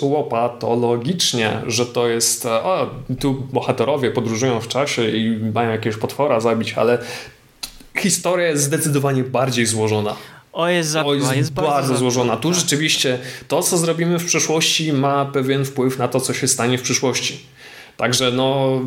[0.01, 6.73] łopatologicznie, że to jest o, tu bohaterowie podróżują w czasie i mają jakiegoś potwora zabić,
[6.73, 6.97] ale
[7.97, 10.15] historia jest zdecydowanie bardziej złożona.
[10.53, 12.37] O jest, za, o jest, jest bardzo, bardzo złożona.
[12.37, 12.59] Tu tak.
[12.59, 16.81] rzeczywiście to, co zrobimy w przyszłości ma pewien wpływ na to, co się stanie w
[16.81, 17.39] przyszłości.
[17.97, 18.79] Także no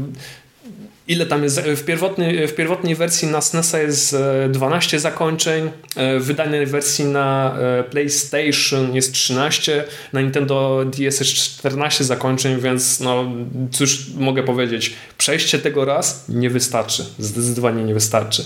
[1.10, 4.16] ile tam jest, w, pierwotnej, w pierwotnej wersji na SNES jest
[4.48, 11.20] 12 e, zakończeń, e, w wydanej wersji na e, PlayStation jest 13, na Nintendo DS
[11.20, 13.32] jest 14 zakończeń, więc no
[13.72, 18.44] cóż mogę powiedzieć, przejście tego raz nie wystarczy, zdecydowanie nie wystarczy.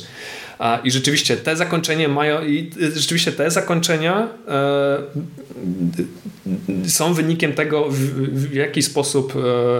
[0.84, 4.98] I rzeczywiście te zakończenia mają, i rzeczywiście te zakończenia e,
[6.88, 9.34] są wynikiem tego, w, jaki sposób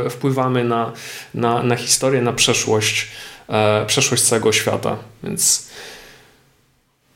[0.07, 0.93] e, wpływamy na,
[1.35, 3.09] na, na historię, na przeszłość,
[3.49, 4.97] e, przeszłość całego świata.
[5.23, 5.71] Więc.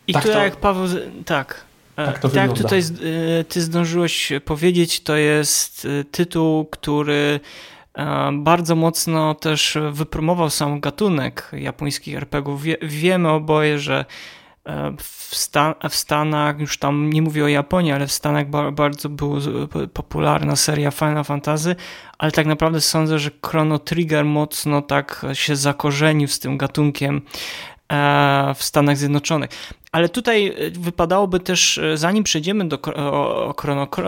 [0.07, 0.87] I tak tutaj, to, jak Paweł.
[1.25, 1.69] Tak.
[1.97, 2.83] Tak, to tak tutaj
[3.49, 7.41] ty zdążyłeś powiedzieć, to jest tytuł, który
[8.33, 12.63] bardzo mocno też wypromował sam gatunek japońskich RPGów.
[12.63, 14.05] Wie, wiemy oboje, że
[14.65, 18.71] e, w, Stan w, Stanach, już tam nie mówię o Japonii, ale w Stanach ba
[18.71, 19.41] bardzo była
[19.93, 21.77] popularna seria Final Fantasy,
[22.19, 27.78] ale tak naprawdę sądzę, że Chrono Trigger mocno tak się zakorzenił z tym gatunkiem e,
[28.55, 29.51] w Stanach Zjednoczonych.
[29.93, 33.55] Ale tutaj e, wypadałoby też, e, zanim przejdziemy do, o,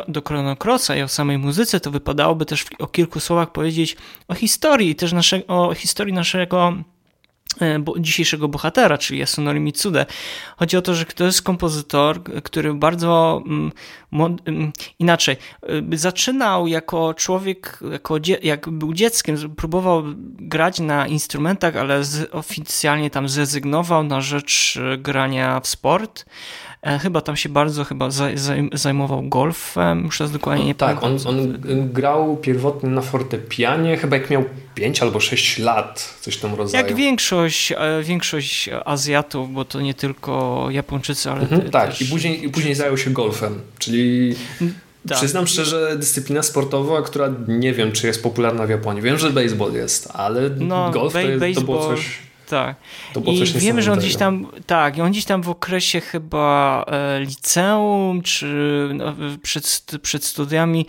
[0.09, 3.97] do Chrono Crossa i o samej muzyce, to wypadałoby też o kilku słowach powiedzieć
[4.29, 7.00] o historii, też nasze, o historii naszego E,
[7.99, 10.07] dzisiejszego bohatera, czyli Yasunori Mitsude.
[10.57, 13.73] Chodzi o to, że to jest kompozytor, który bardzo mm,
[14.47, 15.37] mm, inaczej
[15.93, 20.03] e, zaczynał jako człowiek, jako jak był dzieckiem, próbował
[20.39, 26.25] grać na instrumentach, ale oficjalnie tam zrezygnował na rzecz e, grania w sport.
[26.83, 28.09] E, chyba tam się bardzo chyba
[28.73, 31.61] zajmował golfem, muszę dokładnie nie Tak, on, on
[31.93, 36.87] grał pierwotnie na fortepianie, chyba jak miał 5 albo 6 lat, coś tam rodzaju.
[36.87, 42.03] Jak większość, e, większość Azjatów, bo to nie tylko Japończycy, ale mhm, Tak, też...
[42.03, 44.35] i później, i później zajął się golfem, czyli...
[45.09, 45.19] Tak.
[45.19, 49.03] Przyznam szczerze, dyscyplina sportowa, która nie wiem, czy jest popularna w Japonii.
[49.03, 52.77] Wiem, że baseball jest, ale no, golf to, jest, to było coś tak.
[53.27, 58.23] I wiemy, że on gdzieś tam, tak, on gdzieś tam w okresie chyba e, liceum,
[58.23, 60.87] czy no, przed, przed studiami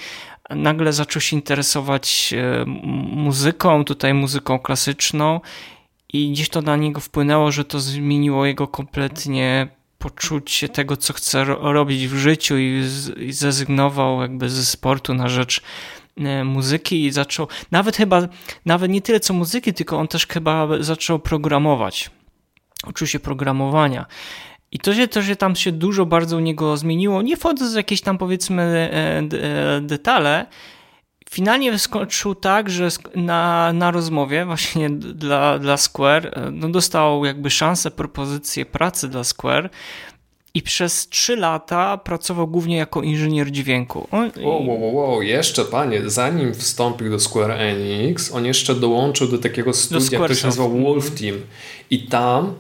[0.50, 2.65] nagle zaczął się interesować e,
[3.15, 5.41] muzyką, tutaj muzyką klasyczną
[6.13, 11.43] i gdzieś to na niego wpłynęło, że to zmieniło jego kompletnie poczucie tego, co chce
[11.45, 12.84] robić w życiu i,
[13.17, 15.62] i zrezygnował jakby ze sportu na rzecz
[16.45, 18.21] muzyki i zaczął, nawet chyba,
[18.65, 22.12] nawet nie tyle co muzyki, tylko on też chyba zaczął programować.
[22.88, 24.06] Uczył się programowania.
[24.71, 27.21] I to się, to się tam się dużo bardzo u niego zmieniło.
[27.21, 30.45] Nie wchodząc w jakieś tam powiedzmy e, e, detale,
[31.30, 37.91] finalnie skończył tak, że na, na rozmowie właśnie dla, dla Square no dostał jakby szansę,
[37.91, 39.69] propozycję pracy dla Square
[40.53, 44.07] i przez 3 lata pracował głównie jako inżynier dźwięku.
[44.11, 44.31] On...
[44.41, 49.73] Wow, wow, wow, jeszcze panie, zanim wstąpił do Square Enix, on jeszcze dołączył do takiego
[49.73, 51.35] studia, które się nazywa Wolf Team
[51.89, 52.53] i tam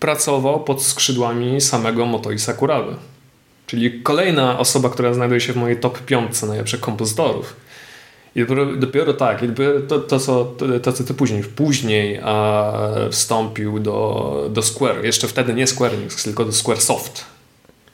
[0.00, 2.96] pracował pod skrzydłami samego Motoi Sakurawy.
[3.66, 7.56] Czyli kolejna osoba, która znajduje się w mojej top 5 najlepszych kompozytorów.
[8.34, 9.40] I dopiero, dopiero tak,
[9.88, 12.20] to, to, co, to, to, co ty później, później
[13.10, 15.04] wstąpił do, do Square.
[15.04, 17.24] Jeszcze wtedy nie Square Enix, tylko do Square Soft.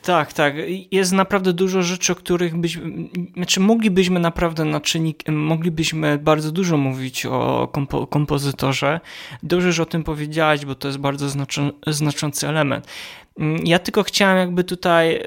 [0.03, 0.55] Tak, tak.
[0.90, 2.92] Jest naprawdę dużo rzeczy, o których byśmy,
[3.35, 9.01] znaczy moglibyśmy naprawdę na czynnik, moglibyśmy bardzo dużo mówić o kompo, kompozytorze.
[9.42, 12.87] Dobrze, że o tym powiedziałaś, bo to jest bardzo znaczą, znaczący element.
[13.64, 15.22] Ja tylko chciałem jakby tutaj e,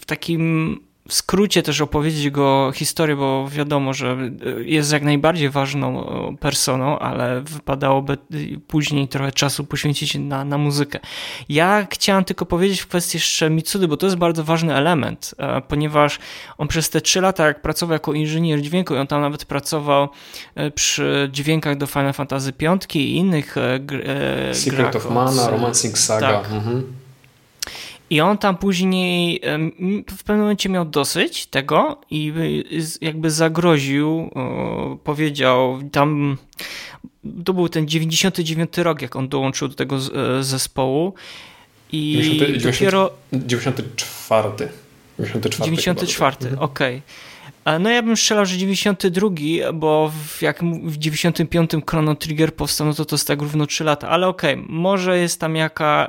[0.00, 4.16] w takim w skrócie też opowiedzieć jego historię, bo wiadomo, że
[4.64, 6.06] jest jak najbardziej ważną
[6.40, 8.18] personą, ale wypadałoby
[8.66, 10.98] później trochę czasu poświęcić na, na muzykę.
[11.48, 15.60] Ja chciałem tylko powiedzieć w kwestii jeszcze Mitsudy, bo to jest bardzo ważny element, e,
[15.60, 16.18] ponieważ
[16.58, 20.08] on przez te trzy lata, jak pracował jako inżynier dźwięku, i on tam nawet pracował
[20.54, 25.98] e, przy dźwiękach do Final Fantasy V i innych e, Secret grach, of Mana, Romancing
[25.98, 26.42] Saga.
[26.42, 26.52] Tak.
[26.52, 27.05] Mhm.
[28.10, 29.40] I on tam później
[30.10, 32.32] w pewnym momencie miał dosyć tego i
[33.00, 34.30] jakby zagroził,
[35.04, 36.36] powiedział tam,
[37.44, 41.14] to był ten 99 rok, jak on dołączył do tego e, zespołu
[41.92, 43.10] i 90, dopiero...
[43.32, 44.48] 94.
[45.18, 46.96] 94, 94 okej.
[46.96, 47.02] Okay.
[47.80, 49.28] No ja bym strzelał, że 92,
[49.74, 53.84] bo w, jak w 95 Chrono Trigger powstał, no to to jest tak równo 3
[53.84, 56.06] lata, ale okej, okay, może jest tam jaka,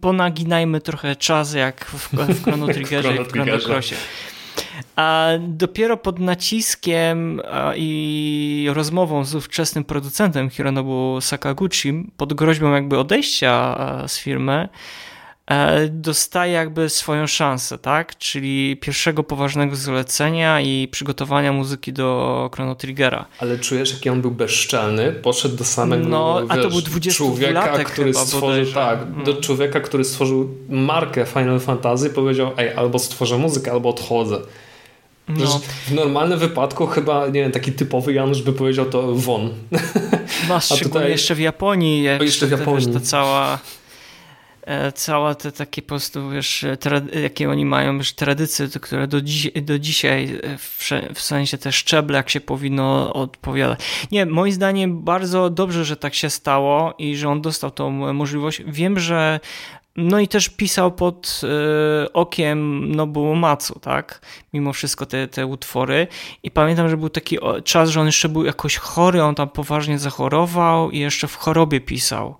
[0.00, 3.94] ponaginajmy trochę czas jak w, w Chrono Triggerze i w Chrono Crossie.
[4.96, 7.40] A dopiero pod naciskiem
[7.76, 14.68] i rozmową z ówczesnym producentem Hironobu Sakaguchi, pod groźbą jakby odejścia z firmy,
[15.90, 18.18] dostaje jakby swoją szansę, tak?
[18.18, 23.26] Czyli pierwszego poważnego zlecenia i przygotowania muzyki do Chrono Triggera.
[23.38, 25.12] Ale czujesz, jaki on był bezczelny?
[25.12, 29.24] Poszedł do samego no, wiesz, a to był 20 człowieka, który stworzył tak, hmm.
[29.24, 34.38] do człowieka, który stworzył markę Final Fantasy, powiedział: Ej, albo stworzę muzykę, albo odchodzę.
[35.28, 35.60] No.
[35.86, 39.50] W normalnym wypadku chyba, nie wiem, taki typowy Janusz by powiedział to won.
[40.48, 41.10] No, szczególnie tutaj...
[41.10, 42.02] jeszcze w Japonii.
[42.02, 42.86] Jeszcze, jeszcze w Japonii.
[42.86, 43.58] Wiesz, ta cała
[44.70, 46.66] E, cała te takie po prostu, wiesz,
[47.22, 51.72] jakie oni mają już tradycje, które do, dziś, do dzisiaj e, w, w, sensie te
[51.72, 53.80] szczeble, jak się powinno odpowiadać.
[54.12, 58.62] Nie, moim zdaniem bardzo dobrze, że tak się stało i że on dostał tą możliwość.
[58.66, 59.40] Wiem, że
[59.96, 61.40] no i też pisał pod
[62.04, 64.20] y, okiem Nobuo Matsu, tak?
[64.52, 66.06] Mimo wszystko te, te utwory.
[66.42, 69.98] I pamiętam, że był taki czas, że on jeszcze był jakoś chory, on tam poważnie
[69.98, 72.36] zachorował i jeszcze w chorobie pisał.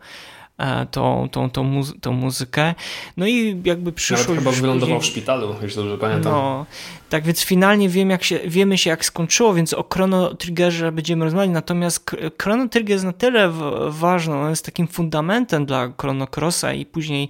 [0.60, 2.74] E, tą, tą, tą, muzy tą muzykę.
[3.16, 4.34] No i jakby przyszło...
[4.34, 5.12] Nawet chyba wylądował później...
[5.12, 6.32] w szpitalu, jeśli dobrze pamiętam.
[6.32, 6.66] No,
[7.08, 11.24] tak więc finalnie wiem, jak się, wiemy się jak skończyło, więc o Chrono Triggerze będziemy
[11.24, 12.10] rozmawiać, natomiast
[12.42, 13.50] Chrono Trigger jest na tyle
[13.88, 17.28] ważny, on jest takim fundamentem dla Chrono Crossa i później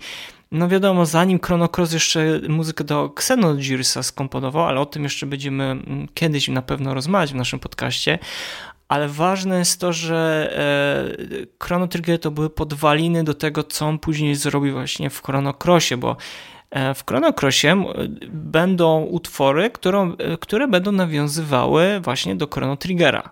[0.52, 5.64] no wiadomo, zanim Chrono Cross jeszcze muzykę do Xenogearsa skomponował, ale o tym jeszcze będziemy
[5.64, 8.18] mm, kiedyś na pewno rozmawiać w naszym podcaście,
[8.90, 10.50] ale ważne jest to, że
[11.32, 15.54] e, Chrono Trigger to były podwaliny do tego, co on później zrobi właśnie w Chrono
[15.54, 16.16] Crossie, bo
[16.70, 17.68] e, w Chrono Crossie
[18.28, 23.30] będą utwory, którą, e, które będą nawiązywały właśnie do Chrono Triggera.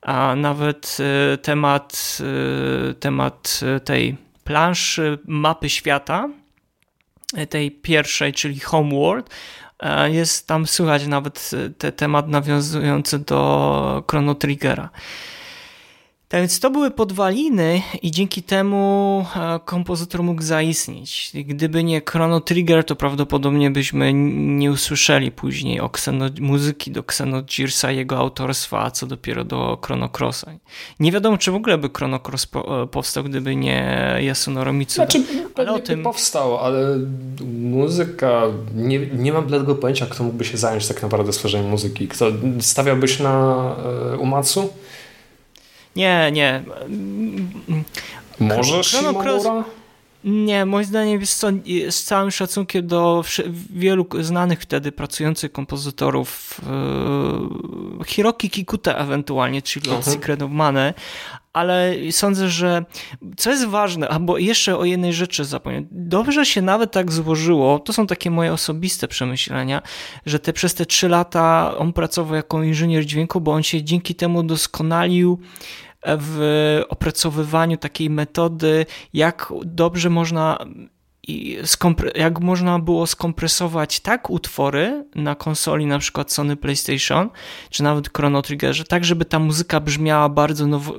[0.00, 0.98] A nawet
[1.42, 2.18] temat,
[3.00, 6.28] temat tej planszy mapy świata,
[7.48, 9.61] tej pierwszej, czyli Homeworld, E,
[10.08, 14.90] jest tam słychać nawet e, te temat nawiązujący do Chrono Triggera.
[16.32, 21.32] Tak więc to były podwaliny i dzięki temu e, kompozytor mógł zaistnieć.
[21.34, 27.92] Gdyby nie Chrono Trigger, to prawdopodobnie byśmy nie usłyszeli później o Xeno, muzyki do Xenogearsa
[27.92, 30.52] i jego autorstwa, a co dopiero do Chrono Crossa.
[31.00, 35.06] Nie wiadomo, czy w ogóle by Chrono Cross po, e, powstał, gdyby nie Yasunoro Mitsuda.
[35.06, 36.98] Znaczy, ale o tym powstał, ale
[37.62, 38.42] muzyka,
[38.74, 42.08] nie, nie mam bladego pojęcia, kto mógłby się zająć tak naprawdę stworzeniem muzyki.
[42.08, 42.26] Kto
[42.60, 43.64] stawiałbyś na
[44.12, 44.81] e, Umatsu?
[45.96, 46.62] Nie, nie.
[48.40, 49.64] Może Shimomura?
[50.24, 51.48] Nie, moim zdaniem jest co,
[51.90, 53.24] z całym szacunkiem do
[53.70, 56.60] wielu znanych wtedy pracujących kompozytorów
[57.98, 60.14] yy, Hiroki Kikuta ewentualnie, czyli od mhm.
[60.14, 60.94] Secret of Mana,
[61.52, 62.84] ale sądzę, że
[63.36, 65.88] co jest ważne, albo jeszcze o jednej rzeczy zapomniałem.
[65.90, 69.82] Dobrze się nawet tak złożyło, to są takie moje osobiste przemyślenia,
[70.26, 74.14] że te przez te trzy lata on pracował jako inżynier dźwięku, bo on się dzięki
[74.14, 75.38] temu doskonalił
[76.06, 80.58] w opracowywaniu takiej metody, jak dobrze można
[82.14, 87.30] jak można było skompresować tak utwory na konsoli, na przykład Sony PlayStation,
[87.70, 90.94] czy nawet Chrono Triggerze, tak żeby ta muzyka brzmiała bardzo nowo,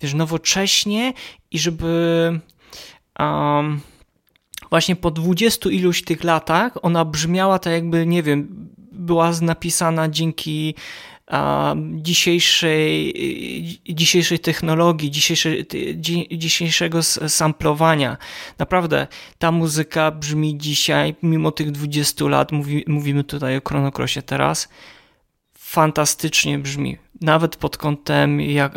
[0.00, 1.12] wiesz, nowocześnie
[1.50, 2.40] i żeby
[3.18, 3.80] um,
[4.70, 10.74] właśnie po dwudziestu iluś tych latach ona brzmiała tak jakby, nie wiem, była napisana dzięki
[11.96, 13.14] dzisiejszej,
[13.88, 15.66] dzisiejszej technologii, dzisiejszej,
[16.30, 18.16] dzisiejszego samplowania.
[18.58, 19.06] Naprawdę
[19.38, 24.68] ta muzyka brzmi dzisiaj, mimo tych 20 lat, mówi, mówimy tutaj o Chronocrossie teraz,
[25.58, 26.98] fantastycznie brzmi.
[27.20, 28.72] Nawet pod kątem jak,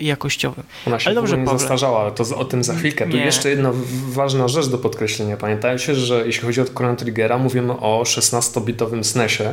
[0.00, 0.64] jakościowym.
[0.86, 3.08] Ona się ale dobrze, nie zastarzała, ale to o tym za chwilkę.
[3.08, 3.72] Tu jeszcze jedna
[4.08, 5.36] ważna rzecz do podkreślenia.
[5.36, 9.52] Pamiętajcie, że jeśli chodzi o Chrono Triggera, mówimy o 16-bitowym SNESie,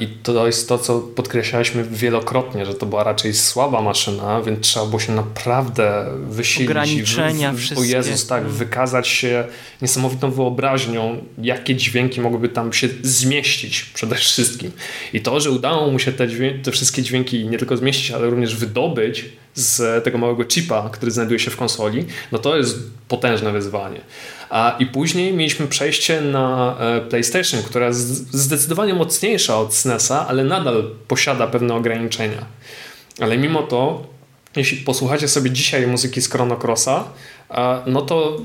[0.00, 4.86] i to jest to, co podkreślaliśmy wielokrotnie, że to była raczej słaba maszyna, więc trzeba
[4.86, 6.70] było się naprawdę wysilić.
[6.70, 7.78] Ograniczenia w, w.
[7.78, 9.44] O Jezus, tak, wykazać się
[9.82, 14.70] niesamowitą wyobraźnią, jakie dźwięki mogłyby tam się zmieścić przede wszystkim.
[15.12, 18.30] I to, że udało mu się te, dźwięki, te wszystkie dźwięki nie tylko zmieścić, ale
[18.30, 22.78] również wydobyć, z tego małego chipa, który znajduje się w konsoli, no to jest
[23.08, 24.00] potężne wyzwanie.
[24.50, 30.44] A i później mieliśmy przejście na e, PlayStation, która jest zdecydowanie mocniejsza od SNESa, ale
[30.44, 32.46] nadal posiada pewne ograniczenia.
[33.20, 34.06] Ale mimo to,
[34.56, 37.04] jeśli posłuchacie sobie dzisiaj muzyki z Chrono Crossa,
[37.86, 38.36] no to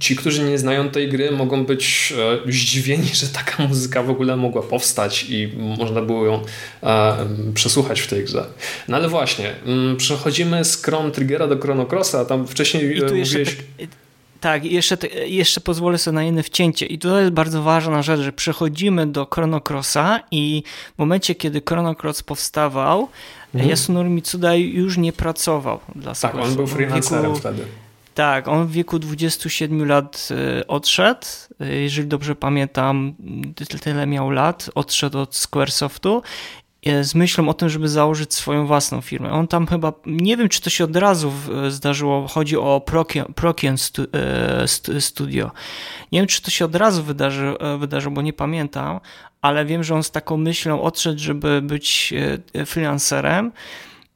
[0.00, 2.14] ci, którzy nie znają tej gry, mogą być
[2.46, 6.42] e, zdziwieni, że taka muzyka w ogóle mogła powstać i można było ją
[6.82, 7.16] e,
[7.54, 8.46] przesłuchać w tej grze.
[8.88, 13.16] No ale właśnie, mm, przechodzimy z Chrono Triggera do Chrono Crossa, tam wcześniej I tu
[13.16, 13.56] jeszcze mówiłeś...
[13.56, 13.88] tak,
[14.40, 14.96] tak, jeszcze,
[15.26, 16.86] jeszcze pozwolę sobie na jedno wcięcie.
[16.86, 20.62] I to jest bardzo ważna rzecz, że przechodzimy do Chrono Crossa i
[20.96, 23.08] w momencie, kiedy Chrono Cross powstawał,
[23.54, 23.72] mhm.
[23.72, 27.64] Yasunori Mitsuda już nie pracował dla Tak, on był freelancerem wtedy.
[28.18, 30.28] Tak, on w wieku 27 lat
[30.60, 31.26] y, odszedł,
[31.62, 33.14] y, jeżeli dobrze pamiętam,
[33.82, 36.22] tyle miał lat, odszedł od Squaresoftu
[36.86, 39.30] y, z myślą o tym, żeby założyć swoją własną firmę.
[39.30, 41.32] On tam chyba, nie wiem czy to się od razu
[41.68, 42.82] zdarzyło, chodzi o
[43.34, 43.78] Prokian
[45.00, 45.50] Studio.
[46.12, 49.00] Nie wiem czy to się od razu wydarzy, wydarzyło, bo nie pamiętam,
[49.42, 52.14] ale wiem, że on z taką myślą odszedł, żeby być
[52.66, 53.52] freelancerem.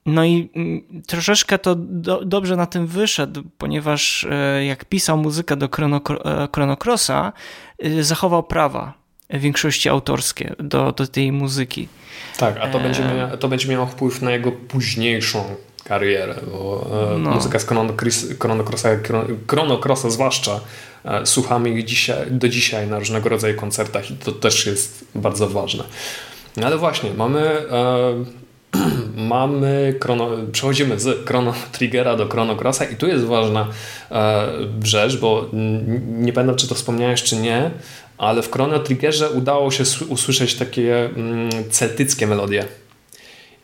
[0.06, 5.56] No i mm, troszeczkę to do, dobrze na tym wyszedł, ponieważ e, jak pisał muzykę
[5.56, 7.32] do e, Chrono Crossa,
[7.78, 8.94] e, zachował prawa
[9.30, 11.88] większości autorskie do, do tej muzyki.
[12.36, 15.44] Tak, a to, będzie mia, to będzie miało wpływ na jego późniejszą
[15.84, 17.30] karierę, bo no.
[17.30, 17.66] muzyka z
[19.48, 20.60] Chrono Crossa zwłaszcza
[21.24, 25.84] słuchamy ich dzisiaj, do dzisiaj na różnego rodzaju koncertach i to też jest bardzo ważne.
[26.56, 27.62] No ale właśnie, mamy
[29.16, 33.68] mamy chrono, przechodzimy z Chrono Triggera do Chrono Crossa i tu jest ważna
[34.10, 34.48] e,
[34.84, 35.48] rzecz, bo
[36.08, 37.70] nie pamiętam czy to wspomniałeś czy nie,
[38.18, 42.64] ale w Chrono Triggerze udało się usłyszeć takie mm, celtyckie melodie.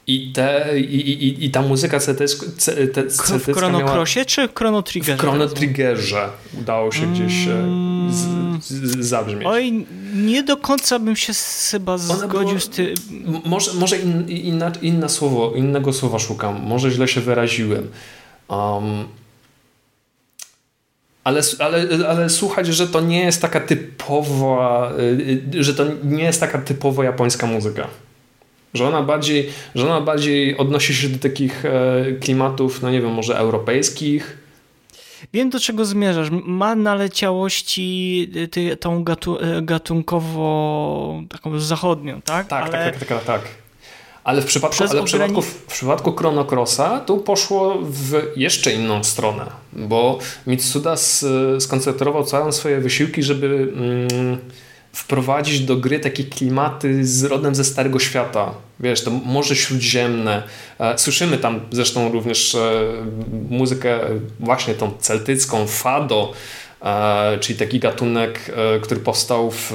[0.08, 5.16] I, te, i, i, i ta muzyka celtycka, celtycka W Chrono Crossie czy Chrono Triggerze?
[5.16, 6.28] W Chrono Triggerze
[6.60, 7.98] udało się gdzieś mm
[9.00, 9.46] zabrzmieć.
[9.46, 11.32] Oj, nie do końca bym się
[11.70, 12.94] chyba zgodził z tym.
[13.44, 17.88] Może, może in, inna, inne słowo, innego słowa szukam, może źle się wyraziłem.
[18.48, 19.04] Um,
[21.24, 26.24] ale, ale, ale słuchać, że to nie jest taka typowa, y, y, że to nie
[26.24, 27.88] jest taka typowo japońska muzyka.
[28.74, 33.12] Że ona bardziej, że ona bardziej odnosi się do takich e, klimatów, no nie wiem,
[33.12, 34.38] może europejskich,
[35.32, 36.28] Wiem, do czego zmierzasz.
[36.44, 42.46] Ma naleciałości y, ty, tą gatu, y, gatunkowo taką zachodnią, tak?
[42.46, 42.72] Tak, Ale...
[42.72, 43.40] tak, tak, tak, tak.
[44.24, 49.04] Ale w przypadku, ale w, przypadku, w przypadku Chrono Crossa to poszło w jeszcze inną
[49.04, 50.94] stronę, bo Mitsuda
[51.58, 54.38] skoncentrował całe swoje wysiłki, żeby mm,
[54.92, 58.54] wprowadzić do gry takie klimaty z rodem ze Starego Świata.
[58.80, 60.42] Wiesz, to Morze Śródziemne.
[60.78, 62.82] E, słyszymy tam zresztą również e,
[63.50, 64.00] muzykę
[64.40, 66.32] właśnie tą celtycką, fado,
[66.82, 69.72] e, czyli taki gatunek, który powstał w,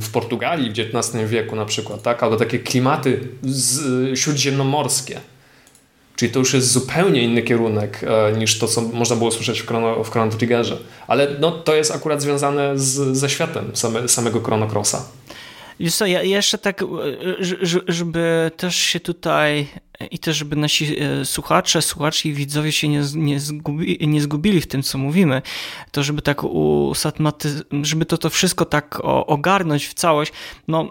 [0.00, 2.22] w Portugalii w XIX wieku na przykład, tak?
[2.22, 5.20] albo takie klimaty z, śródziemnomorskie.
[6.16, 9.66] Czyli to już jest zupełnie inny kierunek e, niż to, co można było słyszeć w
[9.66, 10.78] Chrono, w Chrono Triggerze.
[11.06, 15.04] Ale no, to jest akurat związane z, ze światem same, samego Chrono Crossa.
[15.80, 16.86] Wiesz co, ja jeszcze tak, e,
[17.88, 19.66] żeby też się tutaj
[20.10, 24.60] i też, żeby nasi e, słuchacze, słuchaczki i widzowie się nie, nie, zgubi, nie zgubili
[24.60, 25.42] w tym, co mówimy,
[25.90, 27.48] to żeby tak usatmaty,
[27.82, 30.32] żeby to, to wszystko tak ogarnąć w całość,
[30.68, 30.90] no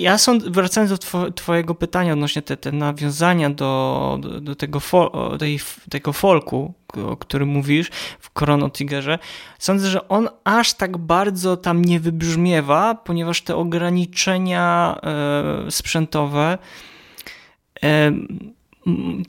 [0.00, 4.80] ja sąd, wracając do twojego pytania odnośnie te, te nawiązania do, do, do tego,
[5.38, 6.74] tej, tego folku,
[7.06, 7.90] o którym mówisz
[8.20, 9.18] w Chrono Triggerze,
[9.58, 14.96] sądzę, że on aż tak bardzo tam nie wybrzmiewa, ponieważ te ograniczenia
[15.66, 16.58] e, sprzętowe
[17.82, 18.12] e,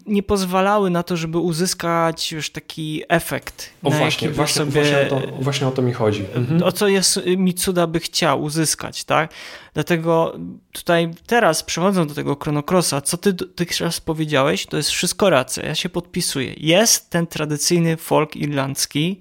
[0.06, 3.70] nie pozwalały na to, żeby uzyskać już taki efekt.
[3.84, 6.26] O właśnie, właśnie, sobie, właśnie, o to, właśnie o to mi chodzi.
[6.36, 6.64] Mhm.
[6.64, 9.34] O co jest Mitsuda by chciał uzyskać, tak?
[9.74, 10.36] Dlatego
[10.72, 15.66] tutaj teraz przechodząc do tego Chronocrossa, co ty dotychczas powiedziałeś, to jest wszystko racja.
[15.66, 16.54] Ja się podpisuję.
[16.58, 19.20] Jest ten tradycyjny folk irlandzki,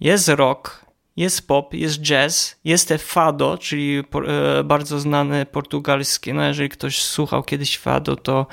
[0.00, 0.84] jest rock,
[1.16, 6.34] jest pop, jest jazz, jest fado, czyli e, bardzo znane portugalskie.
[6.34, 8.46] No jeżeli ktoś słuchał kiedyś fado, to,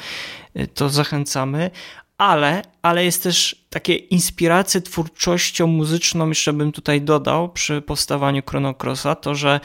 [0.55, 1.71] e, to zachęcamy.
[2.17, 8.73] Ale, ale jest też takie inspiracje twórczością muzyczną, jeszcze bym tutaj dodał przy powstawaniu Chrono
[8.83, 9.59] Crossa, to że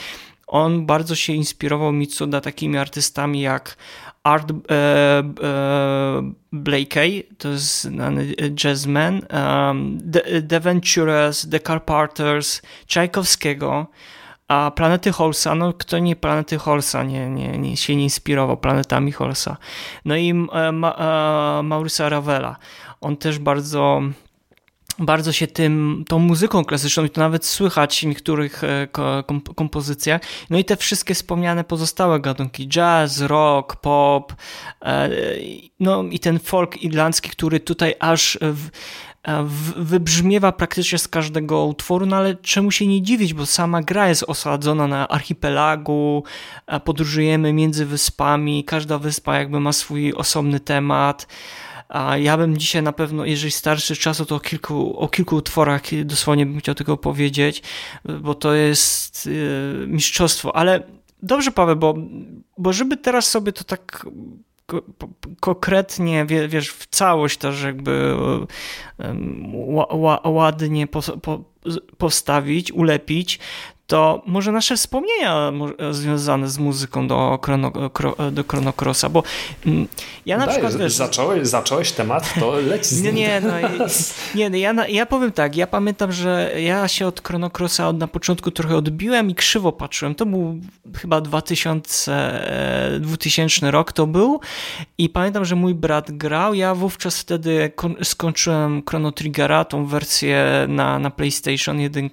[0.47, 3.77] on bardzo się inspirował Mitsuda takimi artystami jak
[4.25, 9.99] Art e, e, Blakey, to jest znany jazzman, um,
[10.49, 13.87] The, Ventures, The Carpenters, Czajkowskiego,
[14.49, 19.13] A Planety Holsa, no kto nie Planety Holsa nie, nie, nie się nie inspirował planetami
[19.13, 19.57] Holsa.
[20.05, 20.93] No i ma,
[21.59, 22.57] e, Maurice Ravela.
[23.01, 24.03] On też bardzo
[25.03, 28.89] bardzo się tym, tą muzyką klasyczną i to nawet słychać w niektórych e,
[29.57, 30.21] kompozycjach.
[30.51, 34.35] No i te wszystkie wspomniane pozostałe gatunki, jazz, rock, pop,
[34.83, 35.11] e,
[35.81, 38.69] no i ten folk irlandzki, który tutaj aż w,
[39.23, 39.47] e,
[39.77, 44.23] wybrzmiewa praktycznie z każdego utworu, no ale czemu się nie dziwić, bo sama gra jest
[44.23, 46.25] osadzona na archipelagu,
[46.85, 51.27] podróżujemy między wyspami, każda wyspa jakby ma swój osobny temat.
[51.93, 55.83] A ja bym dzisiaj na pewno, jeżeli starszy czasu, to o kilku, o kilku utworach
[56.05, 57.63] dosłownie bym chciał tego powiedzieć,
[58.21, 60.57] bo to jest yy, mistrzostwo.
[60.57, 60.83] Ale
[61.23, 61.95] dobrze, Paweł, bo,
[62.59, 64.07] bo żeby teraz sobie to tak
[65.41, 68.17] konkretnie, wiesz, w całość też jakby
[70.25, 70.87] ładnie
[71.99, 73.39] postawić, ulepić,
[73.93, 75.53] to może nasze wspomnienia
[75.91, 77.73] związane z muzyką do, chrono,
[78.33, 79.23] do Chronocrossa, bo
[79.67, 79.89] mm,
[80.27, 80.77] ja na Daj, przykład...
[80.77, 83.15] Wiesz, zacząłeś, zacząłeś temat, to leć z nim.
[83.15, 83.53] Nie, no,
[84.35, 88.07] nie, no, ja, ja powiem tak, ja pamiętam, że ja się od Chronocrossa od, na
[88.09, 90.15] początku trochę odbiłem i krzywo patrzyłem.
[90.15, 90.61] To był
[90.97, 94.41] chyba 2000, 2000 rok to był
[94.99, 97.73] i pamiętam, że mój brat grał, ja wówczas wtedy
[98.03, 102.11] skończyłem Chrono Triggera, tą wersję na, na PlayStation 1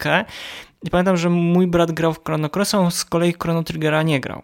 [0.84, 4.19] i pamiętam, że mój brat grał w Chrono Crossa, on z kolei Chrono Triggera nie
[4.19, 4.41] grał.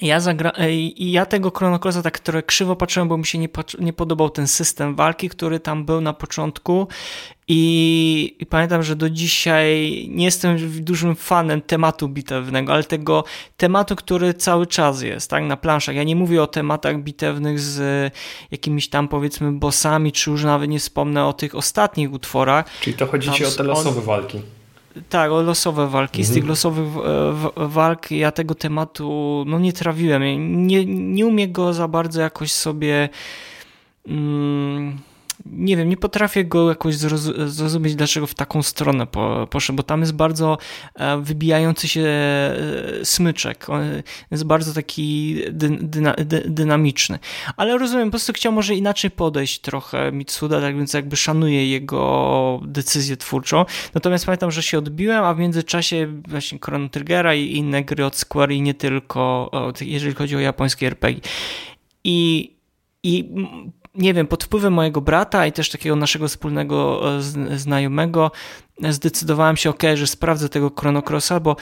[0.00, 0.52] Ja, zagra...
[0.70, 4.30] I ja tego Chrono Crossa tak trochę krzywo patrzyłem, bo mi się nie, nie podobał
[4.30, 6.88] ten system walki, który tam był na początku
[7.48, 8.36] i...
[8.40, 13.24] I, pamiętam, że do dzisiaj nie jestem dużym fanem tematu bitewnego, ale tego
[13.56, 15.96] tematu, który cały czas jest, tak, na planszach.
[15.96, 18.12] Ja nie mówię o tematach bitewnych z
[18.50, 22.80] jakimiś tam powiedzmy bossami, czy już nawet nie wspomnę o tych ostatnich utworach.
[22.80, 24.06] Czyli to chodzi ci o te losowe on...
[24.06, 24.42] walki.
[25.08, 26.24] Tak, o losowe walki.
[26.24, 26.48] Z tych mhm.
[26.48, 26.88] losowych
[27.56, 30.22] walk ja tego tematu no, nie trawiłem.
[30.66, 33.08] Nie, nie umiem go za bardzo jakoś sobie.
[34.08, 34.98] Mm,
[35.46, 39.06] nie wiem, nie potrafię go jakoś zrozumieć, dlaczego w taką stronę
[39.50, 40.58] poszedł, bo tam jest bardzo
[40.94, 43.70] e, wybijający się e, smyczek.
[43.70, 43.82] On
[44.30, 45.36] jest bardzo taki
[45.80, 46.14] dyna,
[46.44, 47.18] dynamiczny.
[47.56, 52.60] Ale rozumiem, po prostu chciał może inaczej podejść trochę Mitsuda, tak więc jakby szanuję jego
[52.64, 53.64] decyzję twórczą.
[53.94, 58.16] Natomiast pamiętam, że się odbiłem, a w międzyczasie właśnie Chrono Triggera i inne gry od
[58.16, 61.20] Square i nie tylko, jeżeli chodzi o japońskie RPG.
[62.04, 62.50] I
[63.02, 63.28] i
[63.94, 67.22] nie wiem, pod wpływem mojego brata i też takiego naszego wspólnego e,
[67.58, 68.30] znajomego
[68.88, 71.56] zdecydowałem się, ok, że sprawdzę tego Chronocrossa, bo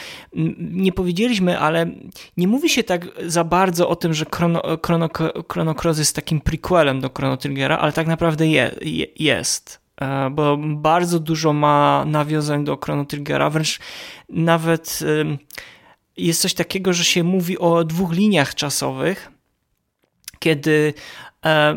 [0.59, 1.87] nie powiedzieliśmy, ale
[2.37, 5.09] nie mówi się tak za bardzo o tym, że Chrono, Chrono,
[5.53, 9.81] Chronocross jest takim prequelem do Chrono Triggera, ale tak naprawdę je, je, jest.
[10.01, 13.79] E, bo bardzo dużo ma nawiązań do Chrono Triggera, wręcz
[14.29, 14.99] nawet
[16.17, 19.33] jest coś takiego, że się mówi o dwóch liniach czasowych,
[20.39, 20.95] kiedy
[21.28, 21.28] E,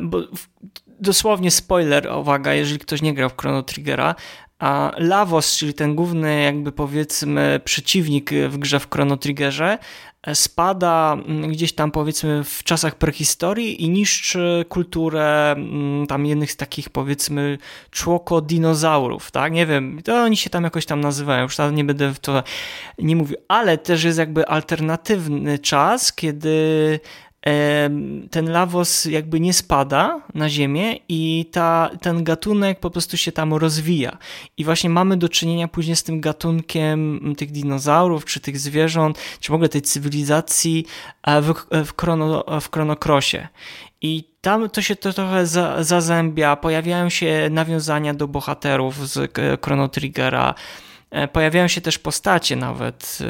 [0.02, 0.20] bo
[0.88, 4.16] dosłownie spoiler, uwaga, jeżeli ktoś nie grał w Chrono Triggera,
[4.62, 9.78] a Lavos, czyli ten główny jakby powiedzmy przeciwnik w grze w Chrono Triggerze,
[10.24, 16.52] e, spada mm, gdzieś tam powiedzmy w czasach prehistorii i niszczy kulturę mm, tam jednych
[16.52, 17.58] z takich powiedzmy
[17.92, 19.54] człoko-dinozaurów, tak?
[19.54, 22.44] Nie wiem, to oni się tam jakoś tam nazywają, już nie będę w to
[22.98, 27.00] nie mówił, ale też jest jakby alternatywny czas, kiedy
[28.32, 33.54] ten lawos jakby nie spada na ziemię i ta, ten gatunek po prostu się tam
[33.54, 34.18] rozwija.
[34.58, 39.52] I właśnie mamy do czynienia później z tym gatunkiem tych dinozaurów, czy tych zwierząt, czy
[39.52, 40.86] w ogóle tej cywilizacji
[41.24, 43.48] e, w, w, chrono, w chronokrosie.
[44.02, 49.32] I tam to się to trochę za, zazębia, pojawiają się nawiązania do bohaterów z
[49.62, 50.91] Chrono Triggera, E,
[51.34, 53.26] pojawiają się też postacie nawet e,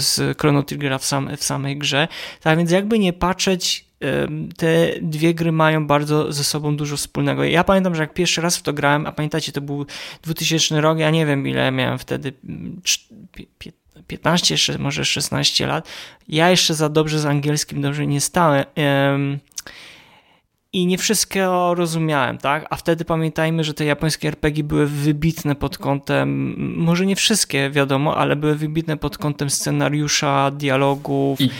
[0.00, 2.08] z Chrono Triggera w, sam, w samej grze.
[2.40, 7.44] Tak więc jakby nie patrzeć, e, te dwie gry mają bardzo ze sobą dużo wspólnego.
[7.44, 9.86] Ja pamiętam, że jak pierwszy raz w to grałem, a pamiętacie, to był
[10.22, 12.32] 2000 rok, ja nie wiem ile miałem wtedy,
[14.06, 15.88] 15, może 16 lat.
[16.28, 18.64] Ja jeszcze za dobrze z angielskim dobrze nie stałem
[20.72, 22.66] i nie wszystko rozumiałem, tak?
[22.70, 28.16] A wtedy pamiętajmy, że te japońskie RPG były wybitne pod kątem, może nie wszystkie, wiadomo,
[28.16, 31.40] ale były wybitne pod kątem scenariusza, dialogów.
[31.40, 31.50] I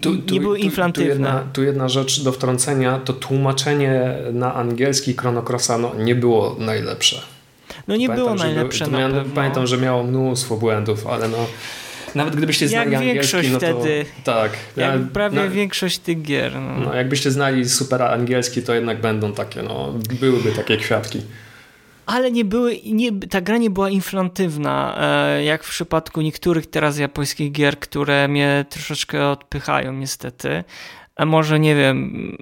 [0.00, 1.14] tu, tu, nie były inflantywne.
[1.14, 6.14] Tu, jedna, tu jedna rzecz do wtrącenia, to tłumaczenie na angielski Chrono Crossa no, nie
[6.14, 7.22] było najlepsze.
[7.88, 8.84] No nie pamiętam, było najlepsze.
[8.84, 11.46] Był, miałem, pamiętam, że miało mnóstwo błędów, ale no
[12.14, 14.04] nawet gdybyście znali jak angielski, no to, wtedy.
[14.24, 14.52] Tak.
[14.76, 16.54] Jak ja, prawie większość tych gier.
[16.54, 16.80] No.
[16.80, 16.94] no.
[16.94, 21.20] jakbyście znali super angielski, to jednak będą takie, no, byłyby takie kwiatki.
[22.06, 26.98] ale nie były, nie, ta gra nie była inflantywna, e, jak w przypadku niektórych teraz
[26.98, 30.64] japońskich gier, które mnie troszeczkę odpychają niestety.
[31.16, 32.36] A może nie wiem,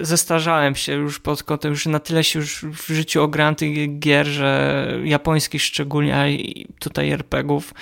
[0.00, 4.26] zestarzałem się już pod kątem, już na tyle się już w życiu ograłem tych gier,
[4.26, 6.24] że japońskich szczególnie, a
[6.78, 7.74] tutaj RPGów,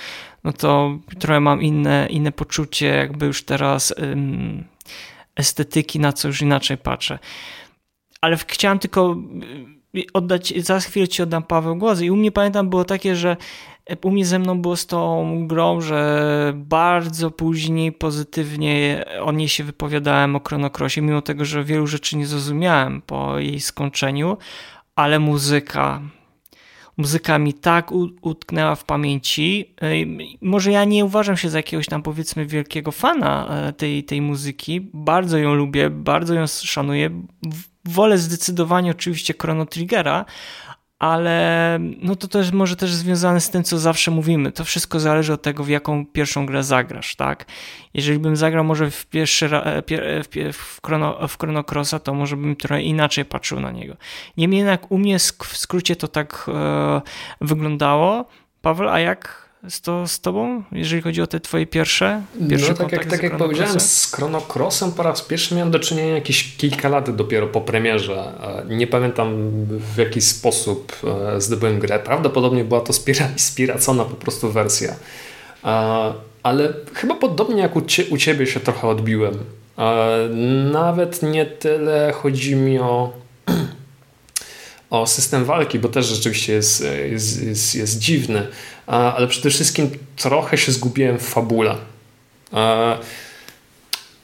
[0.43, 4.63] no to trochę mam inne, inne poczucie, jakby już teraz um,
[5.35, 7.19] estetyki, na co już inaczej patrzę.
[8.21, 9.17] Ale chciałem tylko
[10.13, 13.37] oddać, za chwilę ci oddam Paweł głos i u mnie pamiętam było takie, że
[14.03, 19.63] u mnie ze mną było z tą grą, że bardzo później pozytywnie o niej się
[19.63, 24.37] wypowiadałem o Chronocrossie, mimo tego, że wielu rzeczy nie zrozumiałem po jej skończeniu,
[24.95, 26.01] ale muzyka,
[26.97, 29.75] muzyka mi tak utknęła w pamięci.
[30.41, 34.89] Może ja nie uważam się za jakiegoś tam powiedzmy wielkiego fana e, tej, tej muzyki.
[34.93, 37.09] Bardzo ją lubię, bardzo ją szanuję.
[37.85, 40.25] Wolę zdecydowanie oczywiście Chrono Triggera,
[41.01, 44.51] ale no to też może też związane z tym, co zawsze mówimy.
[44.51, 47.45] To wszystko zależy od tego, w jaką pierwszą grę zagrasz, tak?
[47.93, 49.81] Jeżeli bym zagrał może w pierwszy e,
[50.23, 53.95] w, w, chrono, w Chrono Crossa, to może bym trochę inaczej patrzył na niego.
[54.37, 57.01] Niemniej jednak u mnie w skrócie to tak e,
[57.41, 58.25] wyglądało.
[58.61, 62.75] Paweł, a jak z, to, z tobą, jeżeli chodzi o te twoje pierwsze, pierwsze No
[62.75, 66.57] tak jak, tak jak powiedziałem, z Chrono Crossem po raz pierwszy miałem do czynienia jakieś
[66.57, 68.33] kilka lat dopiero po premierze.
[68.69, 69.51] Nie pamiętam
[69.93, 70.97] w jaki sposób
[71.35, 71.99] e, zdobyłem grę.
[71.99, 72.93] Prawdopodobnie była to
[73.37, 74.95] spiracona po prostu wersja.
[76.43, 77.75] Ale chyba podobnie jak
[78.11, 79.33] u ciebie się trochę odbiłem.
[80.71, 83.13] Nawet nie tyle chodzi mi o
[84.89, 88.47] o system walki, bo też rzeczywiście jest, jest, jest, jest dziwny,
[88.91, 91.75] ale przede wszystkim trochę się zgubiłem w fabule.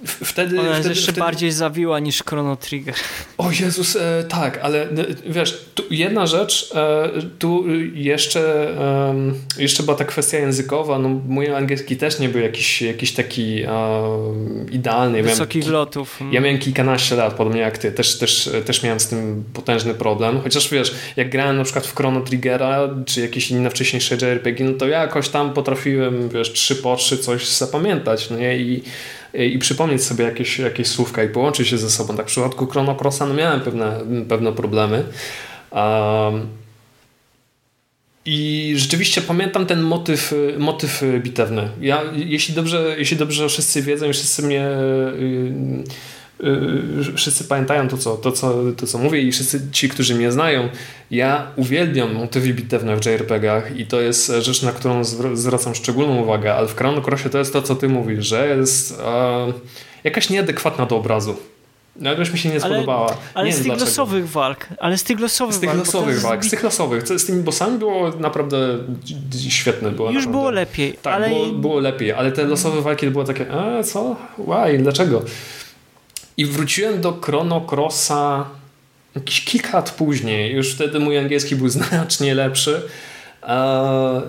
[0.06, 1.20] Wtedy, Ona jest wtedy, jeszcze wtedy...
[1.20, 2.96] bardziej zawiła niż Chrono Trigger.
[3.38, 4.88] O Jezus, e, tak, ale
[5.26, 11.98] wiesz, jedna rzecz, e, tu jeszcze, e, jeszcze była ta kwestia językowa, no mój angielski
[11.98, 13.70] też nie był jakiś, jakiś taki e,
[14.72, 15.24] idealny.
[15.24, 16.20] Wysokich miałem, lotów.
[16.32, 20.42] Ja miałem kilkanaście lat, podobnie jak ty, też, też, też miałem z tym potężny problem,
[20.42, 24.74] chociaż wiesz, jak grałem na przykład w Chrono Triggera, czy jakieś inne wcześniejsze JRPG, no
[24.74, 28.84] to ja jakoś tam potrafiłem, wiesz, trzy po trzy coś zapamiętać, no nie, i
[29.34, 32.18] i przypomnieć sobie jakieś, jakieś słówka i połączyć się ze sobą.
[32.18, 34.00] Tak w przypadku Chrono Crossa no miałem pewne,
[34.30, 35.04] pewne problemy.
[35.72, 36.48] Um,
[38.26, 41.70] i rzeczywiście pamiętam ten motyw, motyw bitewny.
[41.82, 46.17] Ja, jeśli, dobrze, jeśli dobrze wszyscy wiedzą i wszyscy mnie Y,
[47.16, 50.70] wszyscy pamiętają to co, to, co, to, co mówię i wszyscy ci, którzy mnie znają,
[51.12, 56.54] ja uwielbiam motywy bitewne w JRPG-ach i to jest rzecz, na którą zwracam szczególną uwagę,
[56.54, 59.54] ale w Chrono Crossie to jest to, co ty mówisz, że jest e,
[60.04, 61.36] jakaś nieadekwatna do obrazu.
[62.00, 63.08] No, jakoś mi się nie spodobała.
[63.08, 64.68] Ale, ale nie z tych losowych walk.
[64.80, 66.46] Ale z tych losowych Z tych walk, losowych walk.
[66.46, 67.08] Z tych losowych.
[67.08, 68.78] Z tymi bossami było naprawdę
[69.50, 69.92] świetne.
[69.92, 70.40] Było Już naprawdę.
[70.40, 70.94] było lepiej.
[71.02, 71.30] Tak, ale...
[71.30, 74.16] było, było lepiej, ale te losowe walki były takie, a co?
[74.38, 74.78] Why?
[74.78, 75.22] Dlaczego?
[76.38, 78.46] I wróciłem do Chrono Crossa
[79.16, 80.54] jakieś kilka lat później.
[80.56, 82.82] Już wtedy mój angielski był znacznie lepszy.
[83.44, 84.22] E,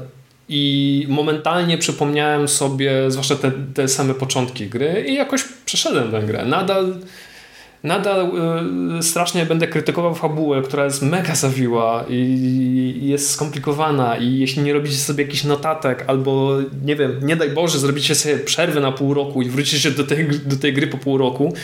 [0.48, 6.44] I momentalnie przypomniałem sobie, zwłaszcza te, te same początki gry, i jakoś przeszedłem tę grę.
[6.44, 6.94] Nadal
[7.82, 8.30] nadal
[8.98, 12.14] y, strasznie będę krytykował fabułę, która jest mega zawiła i,
[13.02, 17.50] i, jest skomplikowana i jeśli nie robicie sobie jakichś notatek albo nie wiem, nie daj
[17.50, 20.98] Boże, zrobicie sobie przerwę na pół roku i wrócicie do tej, do tej gry po
[20.98, 21.54] pół roku,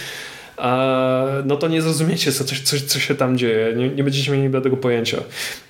[1.44, 3.74] no to nie zrozumiecie, co, co, co się tam dzieje.
[3.76, 5.18] Nie, nie będziecie mieli tego pojęcia.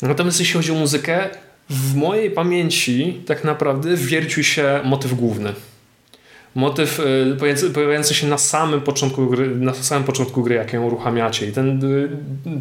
[0.03, 1.31] Natomiast jeśli chodzi o muzykę,
[1.71, 5.53] w mojej pamięci tak naprawdę wiercił się motyw główny.
[6.55, 11.47] Motyw y, pojawiający się na samym początku gry, na samym początku gry, jak ją uruchamiacie
[11.47, 12.09] i ten, y,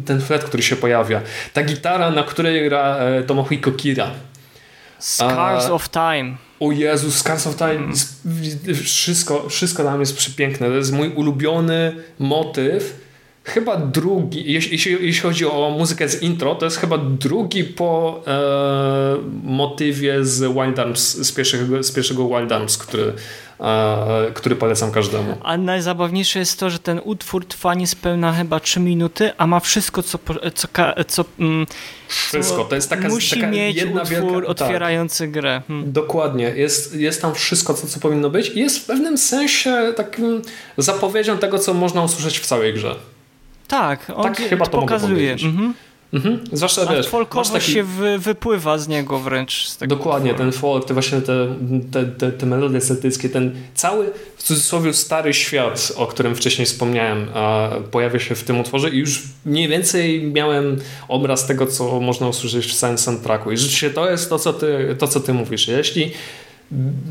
[0.06, 1.20] ten flet, który się pojawia.
[1.52, 4.10] Ta gitara, na której gra e, Tomohiko Kira.
[4.98, 6.36] Scars of Time.
[6.60, 7.94] O Jezu, Scars of Time, mm.
[8.84, 10.66] wszystko, wszystko tam jest przepiękne.
[10.66, 13.04] To jest mój ulubiony motyw.
[13.44, 19.16] Chyba drugi, jeśli, jeśli chodzi o muzykę z intro, to jest chyba drugi po e,
[19.42, 23.12] motywie z Wild Arms, z pierwszego, z pierwszego Wild Arms, który
[24.34, 25.36] który polecam każdemu.
[25.42, 30.02] A najzabawniejsze jest to, że ten utwór trwa niespełna chyba 3 minuty, a ma wszystko,
[30.02, 30.18] co,
[30.54, 30.68] co,
[31.08, 31.66] co mm,
[32.08, 32.64] wszystko.
[32.64, 35.30] To jest taka, musi taka mieć jedna utwór wielka, otwierający tak.
[35.30, 35.62] grę.
[35.68, 35.92] Hmm.
[35.92, 36.44] Dokładnie.
[36.44, 40.42] Jest, jest tam wszystko, co, co powinno być i jest w pewnym sensie takim
[40.78, 42.96] zapowiedzią tego, co można usłyszeć w całej grze.
[43.68, 45.32] Tak, on tak chyba to pokazuje.
[45.32, 45.74] Mhm.
[46.14, 46.40] Mhm.
[46.52, 47.72] Zwłaszcza A wiesz, folkowo taki...
[47.72, 49.68] się wy, wypływa z niego wręcz.
[49.68, 50.50] Z Dokładnie, utworu.
[50.50, 51.54] ten folk, te właśnie te,
[51.92, 57.26] te, te, te melodie celtyckie, ten cały w cudzysłowie stary świat, o którym wcześniej wspomniałem,
[57.90, 60.76] pojawia się w tym utworze i już mniej więcej miałem
[61.08, 63.52] obraz tego, co można usłyszeć w samym soundtracku.
[63.52, 65.68] I rzeczywiście to jest to, co ty, to, co ty mówisz.
[65.68, 66.10] Jeśli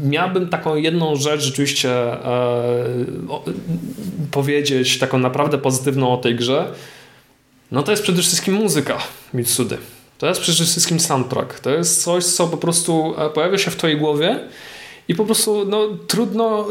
[0.04, 2.18] miałbym taką jedną rzecz rzeczywiście e,
[3.30, 3.43] o,
[4.32, 6.66] powiedzieć, taką naprawdę pozytywną o tej grze,
[7.74, 8.97] no to jest przede wszystkim muzyka
[9.34, 9.78] Mitsudy.
[10.17, 11.59] To jest przede wszystkim soundtrack.
[11.59, 14.39] To jest coś, co po prostu e, pojawia się w twojej głowie
[15.07, 16.67] i po prostu no, trudno,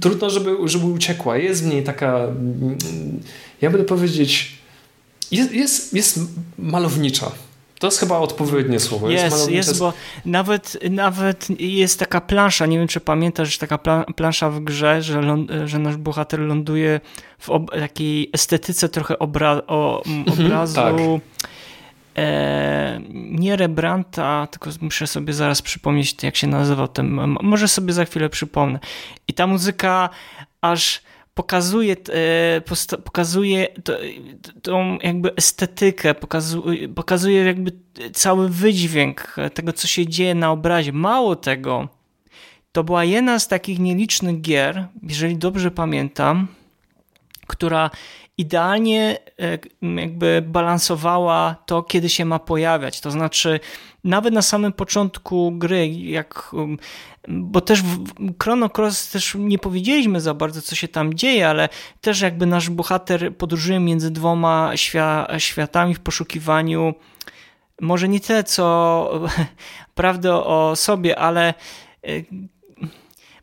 [0.00, 1.36] trudno żeby, żeby uciekła.
[1.36, 2.78] Jest w niej taka, mm,
[3.60, 4.58] ja będę powiedzieć,
[5.30, 6.20] jest, jest, jest
[6.58, 7.30] malownicza.
[7.78, 9.10] To jest chyba odpowiednie słowo.
[9.10, 9.92] Jest, jest, jest bo
[10.24, 13.78] nawet, nawet jest taka plansza, nie wiem czy pamiętasz, taka
[14.16, 15.22] plansza w grze, że,
[15.64, 17.00] że nasz bohater ląduje
[17.38, 20.94] w takiej estetyce trochę obra o, mhm, obrazu tak.
[22.16, 27.10] e, nie Rembrandta, tylko muszę sobie zaraz przypomnieć jak się nazywał ten,
[27.42, 28.78] może sobie za chwilę przypomnę.
[29.28, 30.10] I ta muzyka
[30.60, 31.00] aż
[31.38, 31.96] pokazuje,
[32.96, 33.68] e, pokazuje
[34.62, 37.72] tą jakby estetykę, pokazuje, pokazuje jakby
[38.12, 40.92] cały wydźwięk tego, co się dzieje na obrazie.
[40.92, 41.88] Mało tego,
[42.72, 46.48] to była jedna z takich nielicznych gier, jeżeli dobrze pamiętam,
[47.46, 47.90] która
[48.38, 49.58] idealnie e,
[50.00, 53.00] jakby balansowała to, kiedy się ma pojawiać.
[53.00, 53.60] To znaczy,
[54.08, 56.78] nawet na samym początku gry, jak, um,
[57.28, 58.04] bo też w
[58.42, 61.68] Chrono Cross też nie powiedzieliśmy za bardzo, co się tam dzieje, ale
[62.00, 64.72] też jakby nasz bohater podróżuje między dwoma
[65.38, 66.94] światami w poszukiwaniu
[67.80, 69.10] może nie tyle, co
[69.94, 71.54] prawdy o sobie, ale
[72.04, 72.10] e,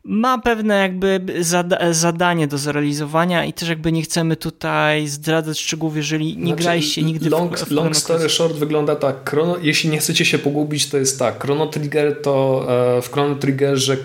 [0.06, 5.96] ma pewne jakby zada zadanie do zrealizowania i też jakby nie chcemy tutaj zdradzać szczegółów,
[5.96, 9.90] jeżeli nie znaczy, graliście nigdy long, w, w Long story short wygląda tak, Chrono, jeśli
[9.90, 12.66] nie chcecie się pogubić, to jest tak, Chrono Trigger to
[12.98, 13.98] e, w Chrono Triggerze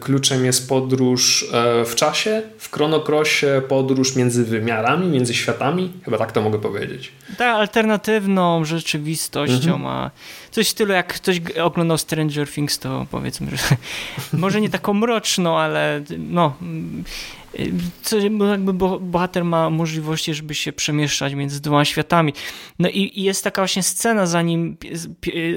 [0.00, 6.18] kluczem jest podróż e, w czasie, w Chrono Crossie podróż między wymiarami, między światami, chyba
[6.18, 7.12] tak to mogę powiedzieć.
[7.38, 9.86] Tak, alternatywną rzeczywistością, mhm.
[9.86, 10.10] a
[10.50, 13.76] coś w stylu jak ktoś oglądał Stranger Things, to powiedzmy, że
[14.38, 16.54] może nie taką mroczną, ale no
[18.02, 18.16] co,
[18.50, 22.32] jakby bohater ma możliwości, żeby się przemieszczać między dwoma światami.
[22.78, 24.76] No i, i, jest taka właśnie scena, zanim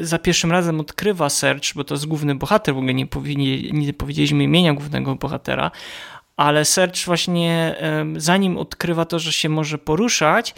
[0.01, 3.93] za pierwszym razem odkrywa Serge, bo to jest główny bohater, w ogóle nie, powinni, nie
[3.93, 5.71] powiedzieliśmy imienia głównego bohatera,
[6.37, 7.75] ale Serge właśnie
[8.17, 10.55] zanim odkrywa to, że się może poruszać,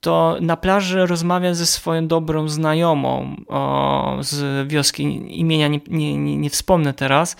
[0.00, 5.02] to na plaży rozmawia ze swoją dobrą znajomą o, z wioski,
[5.40, 7.36] imienia nie, nie, nie, wspomnę teraz,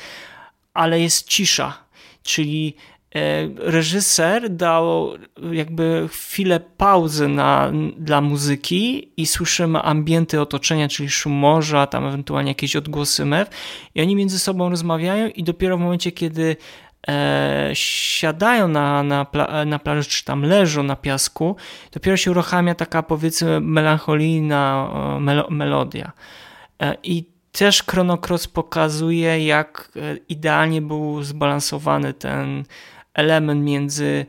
[0.74, 1.78] ale jest cisza,
[2.22, 2.74] czyli
[3.14, 3.20] e,
[3.56, 5.11] reżyser dał
[5.52, 12.50] jakby chwilę pauzy na, dla muzyki i słyszymy ambienty otoczenia, czyli szum morza, tam ewentualnie
[12.50, 13.48] jakieś odgłosy mew.
[13.94, 16.56] I oni między sobą rozmawiają i dopiero w momencie, kiedy
[17.09, 21.56] e, siadają na, na, pla, na plaży, czy tam leżą na piasku,
[21.92, 24.90] dopiero się uruchamia taka powiedzmy melancholijna
[25.20, 26.12] melo, melodia.
[26.82, 32.64] E, I też Chrono Cross pokazuje, jak e, idealnie był zbalansowany ten
[33.14, 34.26] element między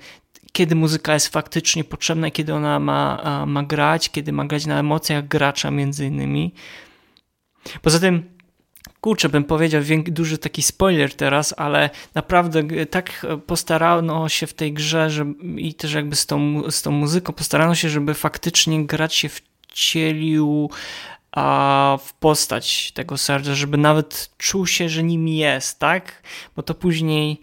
[0.52, 5.28] kiedy muzyka jest faktycznie potrzebna, kiedy ona ma, ma grać, kiedy ma grać na emocjach
[5.28, 6.54] gracza między innymi.
[7.82, 8.39] Poza tym
[9.02, 15.10] kurczę, bym powiedział, duży taki spoiler teraz, ale naprawdę tak postarano się w tej grze
[15.10, 15.26] że,
[15.58, 20.70] i też jakby z tą, z tą muzyką postarano się, żeby faktycznie grać się wcielił
[21.32, 26.24] a w postać tego serca, żeby nawet czuł się, że nim jest, tak?
[26.56, 27.40] Bo to później,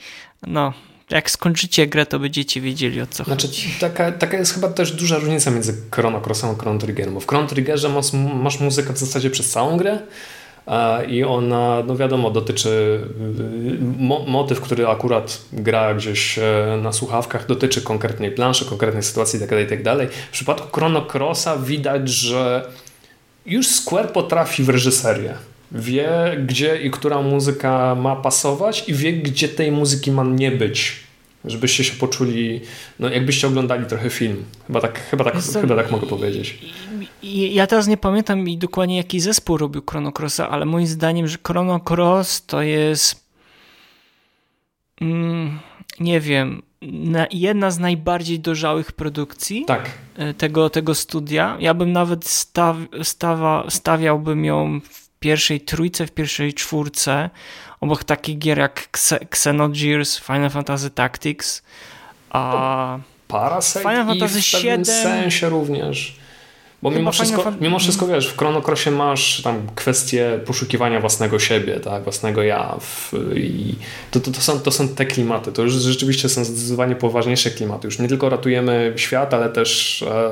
[0.46, 0.72] no,
[1.10, 3.74] jak skończycie grę, to będziecie wiedzieli o co znaczy, chodzi.
[3.80, 7.26] Taka, taka jest chyba też duża różnica między Chrono Crossem a Chrono Triggerem, bo w
[7.26, 9.98] Chrono Triggerze masz, masz muzykę w zasadzie przez całą grę,
[11.08, 13.00] i ona, no wiadomo, dotyczy
[13.98, 19.66] mo motyw, który akurat gra gdzieś e, na słuchawkach, dotyczy konkretnej planszy, konkretnej sytuacji itd.
[19.66, 19.96] Tak itd.
[19.96, 22.70] Tak w przypadku Chrono Crossa widać, że
[23.46, 25.34] już Square potrafi w reżyserię.
[25.72, 26.08] Wie,
[26.46, 31.05] gdzie i która muzyka ma pasować i wie, gdzie tej muzyki ma nie być.
[31.46, 32.60] Żebyście się poczuli,
[32.98, 34.44] no jakbyście oglądali trochę film.
[34.66, 36.58] Chyba tak, chyba tak, chyba tak mogę powiedzieć.
[37.22, 41.80] Ja teraz nie pamiętam dokładnie jaki zespół robił Chrono Crossa, ale moim zdaniem, że Chrono
[41.80, 43.26] Cross to jest
[45.00, 45.58] mm,
[46.00, 46.62] nie wiem,
[47.32, 49.90] jedna z najbardziej dojrzałych produkcji tak.
[50.16, 51.56] E, tego, tego studia.
[51.60, 57.30] Ja bym nawet staw, stawa, stawiałbym ją w pierwszej trójce, w pierwszej czwórce,
[57.80, 58.88] obok takich gier jak
[59.30, 61.62] Xenogears, Final Fantasy Tactics,
[62.30, 62.98] a
[63.28, 66.16] Parasite Final Fantasy i w 7 sensie również.
[66.82, 71.38] Bo mimo wszystko, Fan- mimo wszystko, wiesz, w Chrono Crossie masz tam kwestię poszukiwania własnego
[71.38, 73.74] siebie, tak, własnego ja w, i
[74.10, 77.86] to, to, to, są, to są te klimaty, to już rzeczywiście są zdecydowanie poważniejsze klimaty.
[77.86, 80.30] Już nie tylko ratujemy świat, ale też e,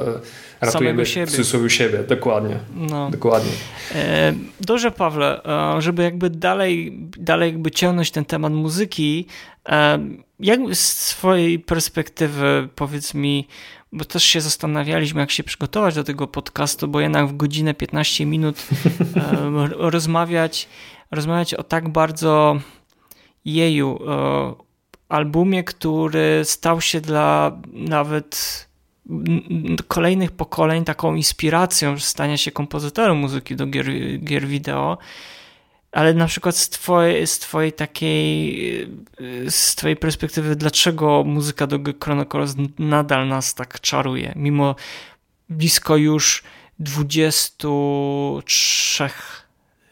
[0.65, 1.27] ratujemy siebie.
[1.27, 3.11] w cudzysłowie siebie, dokładnie, No.
[3.11, 3.53] dokładnie.
[3.95, 9.27] E, Dobrze, Pawle, e, żeby jakby dalej, dalej jakby ciągnąć ten temat muzyki,
[9.69, 9.99] e,
[10.41, 13.49] jak z swojej perspektywy powiedz mi,
[13.93, 18.27] bo też się zastanawialiśmy, jak się przygotować do tego podcastu, bo jednak w godzinę 15
[18.27, 18.57] minut
[19.17, 20.69] e, rozmawiać,
[21.11, 22.57] rozmawiać o tak bardzo
[23.45, 23.99] jeju,
[25.09, 28.67] albumie, który stał się dla nawet
[29.89, 33.87] kolejnych pokoleń taką inspiracją stania się kompozytorem muzyki do gier,
[34.25, 34.99] gier wideo,
[35.93, 38.83] ale na przykład z twojej, z twojej takiej,
[39.21, 44.75] y, z twojej perspektywy, dlaczego muzyka do Chrono Cross nadal nas tak czaruje, mimo
[45.49, 46.43] blisko już
[46.79, 49.09] 23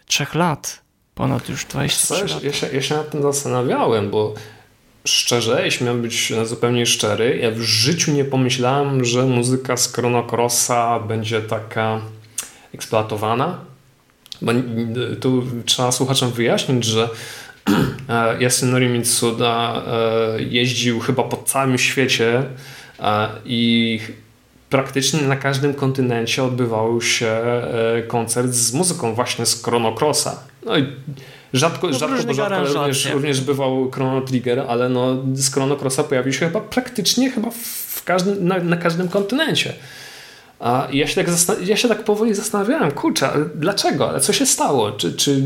[0.06, 0.82] trzech lat,
[1.14, 2.44] ponad już 23 Wiesz, lat.
[2.44, 4.34] ja, się, ja się nad tym zastanawiałem, bo
[5.04, 10.22] szczerze, jeśli miałem być zupełnie szczery, ja w życiu nie pomyślałem, że muzyka z Chrono
[10.22, 12.00] Crossa będzie taka
[12.74, 13.58] eksploatowana.
[14.42, 14.52] Bo
[15.20, 17.08] tu trzeba słuchaczom wyjaśnić, że
[18.40, 22.42] Yasunori Mitsuda e, jeździł chyba po całym świecie
[23.00, 24.00] e, i
[24.70, 30.42] praktycznie na każdym kontynencie odbywał się e, koncert z muzyką właśnie z Chrono Crossa.
[30.66, 30.86] No i
[31.52, 35.76] rzadko, No, rzadko, bo rzadko ale również, również bywał Chrono Trigger, ale no, z Chrono
[35.76, 39.74] Crossa pojawił się chyba praktycznie chyba w każdym, na, na każdym kontynencie.
[40.62, 41.34] A ja się, tak
[41.64, 44.08] ja się tak powoli zastanawiałem, kurczę, ale dlaczego?
[44.08, 44.92] Ale co się stało?
[44.92, 45.42] Czy, czy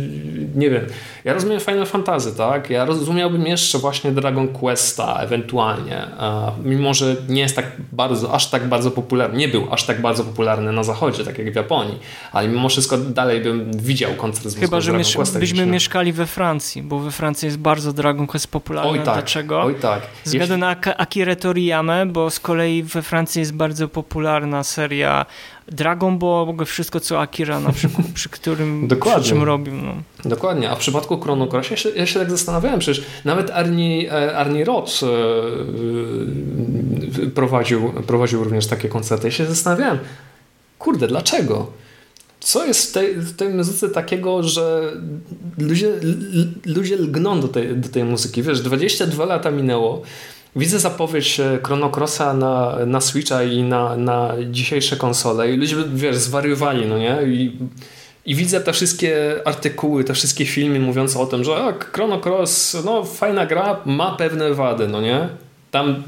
[0.55, 0.87] nie wiem.
[1.25, 2.71] Ja rozumiem Final Fantasy, tak?
[2.71, 8.51] Ja rozumiałbym jeszcze właśnie Dragon Questa ewentualnie, a mimo że nie jest tak bardzo, aż
[8.51, 11.99] tak bardzo popularny, nie był aż tak bardzo popularny na zachodzie, tak jak w Japonii,
[12.33, 15.73] ale mimo wszystko dalej bym widział koncert z Chyba, że Dragon miesz- byśmy no.
[15.73, 18.91] mieszkali we Francji, bo we Francji jest bardzo Dragon Quest popularny.
[18.91, 19.63] Oj tak, Dlaczego?
[19.63, 20.01] oj tak.
[20.25, 25.06] Ze względu na Ak- Akirę Toriyamę, bo z kolei we Francji jest bardzo popularna seria
[25.69, 29.23] Dragon Ball, w ogóle wszystko co Akira na przykład, przy którym Dokładnie.
[29.23, 29.75] przy czym robił.
[29.75, 29.95] No.
[30.25, 34.13] Dokładnie, a w przypadku Chrono Cross ja się, ja się tak zastanawiałem, przecież nawet Arnie,
[34.37, 35.07] Arnie Roth e,
[37.35, 39.27] prowadził, prowadził również takie koncerty.
[39.27, 39.99] Ja się zastanawiałem,
[40.79, 41.73] kurde, dlaczego?
[42.41, 44.93] Co jest w tej, w tej muzyce takiego, że
[45.59, 45.93] ludzie,
[46.67, 48.43] ludzie lgną do tej, do tej muzyki?
[48.43, 50.03] Wiesz, 22 lata minęło,
[50.57, 55.77] Widzę zapowiedź e, Chrono Crossa na, na Switcha i na, na dzisiejsze konsole i ludzie,
[55.95, 57.19] wiesz, zwariowali, no nie?
[57.27, 57.53] I,
[58.27, 62.77] i widzę te wszystkie artykuły, te wszystkie filmy mówiące o tym, że a, Chrono Cross,
[62.85, 65.29] no fajna gra, ma pewne wady, no nie?
[65.71, 66.03] Tam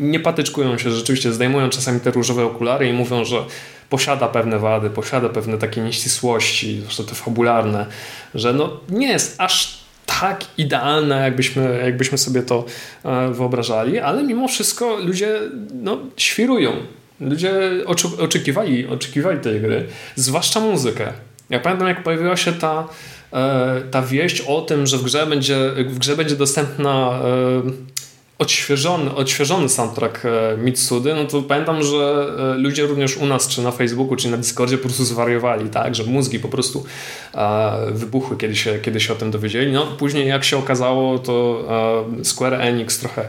[0.00, 3.36] nie patyczkują się, rzeczywiście zdejmują czasami te różowe okulary i mówią, że
[3.90, 7.86] posiada pewne wady, posiada pewne takie nieścisłości, zresztą te fabularne,
[8.34, 12.64] że no nie jest aż tak idealne, jakbyśmy, jakbyśmy sobie to
[13.04, 15.40] e, wyobrażali, ale mimo wszystko ludzie
[15.74, 16.72] no, świrują.
[17.20, 17.52] Ludzie
[18.18, 19.86] oczekiwali, oczekiwali tej gry,
[20.16, 21.12] zwłaszcza muzykę.
[21.50, 22.88] Ja pamiętam, jak pojawiła się ta,
[23.32, 27.93] e, ta wieść o tym, że w grze będzie, w grze będzie dostępna e,
[28.38, 33.62] odświeżony, odświeżony soundtrack e, Mitsudy, no to pamiętam, że e, ludzie również u nas, czy
[33.62, 36.84] na Facebooku, czy na Discordzie po prostu zwariowali, tak, że mózgi po prostu
[37.34, 39.72] e, wybuchły, kiedy się, kiedy się o tym dowiedzieli.
[39.72, 41.64] No później jak się okazało, to
[42.22, 43.28] Square Enix trochę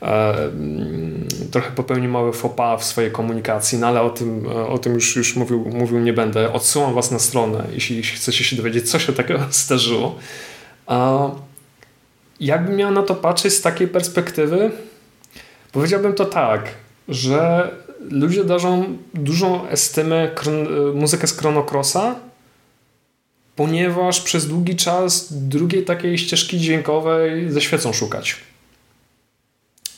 [0.00, 4.94] mm, trochę popełnił mały faux pas w swojej komunikacji, no ale o tym, o tym
[4.94, 6.52] już, już mówił, mówił nie będę.
[6.52, 10.18] Odsyłam was na stronę, jeśli chcecie się dowiedzieć, co się takiego zdarzyło.
[12.44, 14.70] Jakbym miał na to patrzeć z takiej perspektywy,
[15.72, 16.68] powiedziałbym to tak,
[17.08, 17.70] że
[18.10, 22.14] ludzie darzą dużą estymę kron- muzykę z Chrono Crossa,
[23.56, 28.36] ponieważ przez długi czas drugiej takiej ścieżki dźwiękowej ze świecą szukać.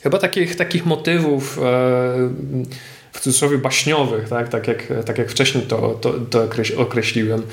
[0.01, 1.63] Chyba takich, takich motywów e,
[3.13, 7.45] w cudzysłowie baśniowych, tak, tak, jak, tak jak wcześniej to, to, to okreś- określiłem, e,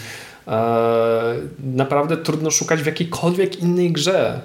[1.63, 4.41] naprawdę trudno szukać w jakiejkolwiek innej grze,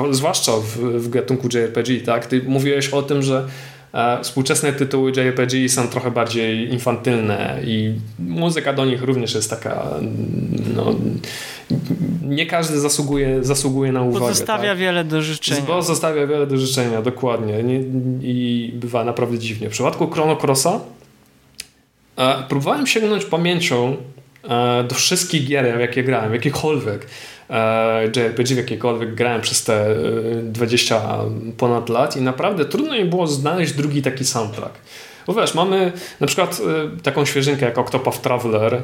[0.00, 2.00] e, zwłaszcza w, w gatunku JRPG.
[2.00, 2.26] Tak?
[2.26, 3.48] Ty mówiłeś o tym, że
[3.92, 9.86] e, współczesne tytuły JRPG są trochę bardziej infantylne i muzyka do nich również jest taka
[10.74, 10.94] no,
[12.22, 14.26] nie każdy zasługuje, zasługuje na uwagę.
[14.26, 14.78] Pozostawia tak?
[14.78, 15.60] wiele do życzenia.
[15.66, 17.62] Bo zostawia wiele do życzenia, dokładnie.
[17.62, 17.80] Nie,
[18.22, 19.68] I bywa naprawdę dziwnie.
[19.68, 20.80] W przypadku Chrono Crossa
[22.16, 23.96] e, próbowałem sięgnąć pamięcią e,
[24.88, 27.06] do wszystkich gier, jakie grałem, jakiekolwiek.
[27.50, 29.94] e, JRPG w jakiekolwiek grałem przez te
[30.42, 31.02] 20
[31.56, 34.74] ponad lat i naprawdę trudno mi było znaleźć drugi taki soundtrack.
[35.26, 36.60] Bo wiesz, mamy na przykład
[37.02, 38.82] taką świeżynkę jak Octopath Traveler,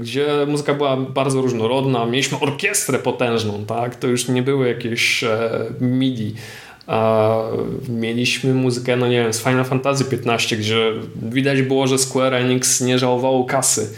[0.00, 3.96] gdzie muzyka była bardzo różnorodna, mieliśmy orkiestrę potężną, tak?
[3.96, 5.24] To już nie były jakieś
[5.80, 6.34] MIDI
[7.88, 10.92] Mieliśmy muzykę, no nie wiem, z Final Fantasy XV, gdzie
[11.22, 13.94] widać było, że Square Enix nie żałowało kasy.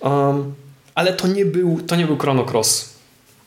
[0.00, 0.54] Um,
[0.94, 2.98] ale to nie był, to nie był Chrono Cross.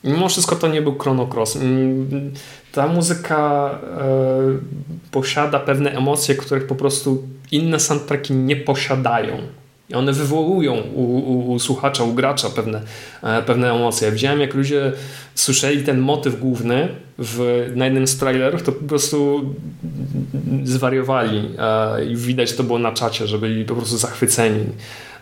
[0.04, 1.56] Mimo wszystko to nie był Chrono Cross.
[1.56, 2.32] Mm,
[2.72, 4.08] ta muzyka e,
[5.10, 9.36] posiada pewne emocje, których po prostu inne soundtracki nie posiadają.
[9.92, 12.82] I one wywołują u, u, u, słuchacza, u gracza pewne,
[13.22, 14.08] e, pewne emocje.
[14.08, 14.92] Ja widziałem, jak ludzie
[15.34, 16.88] słyszeli ten motyw główny
[17.18, 19.44] w, na jednym z trailerów, to po prostu
[20.64, 24.64] zwariowali e, i widać to było na czacie, że byli po prostu zachwyceni.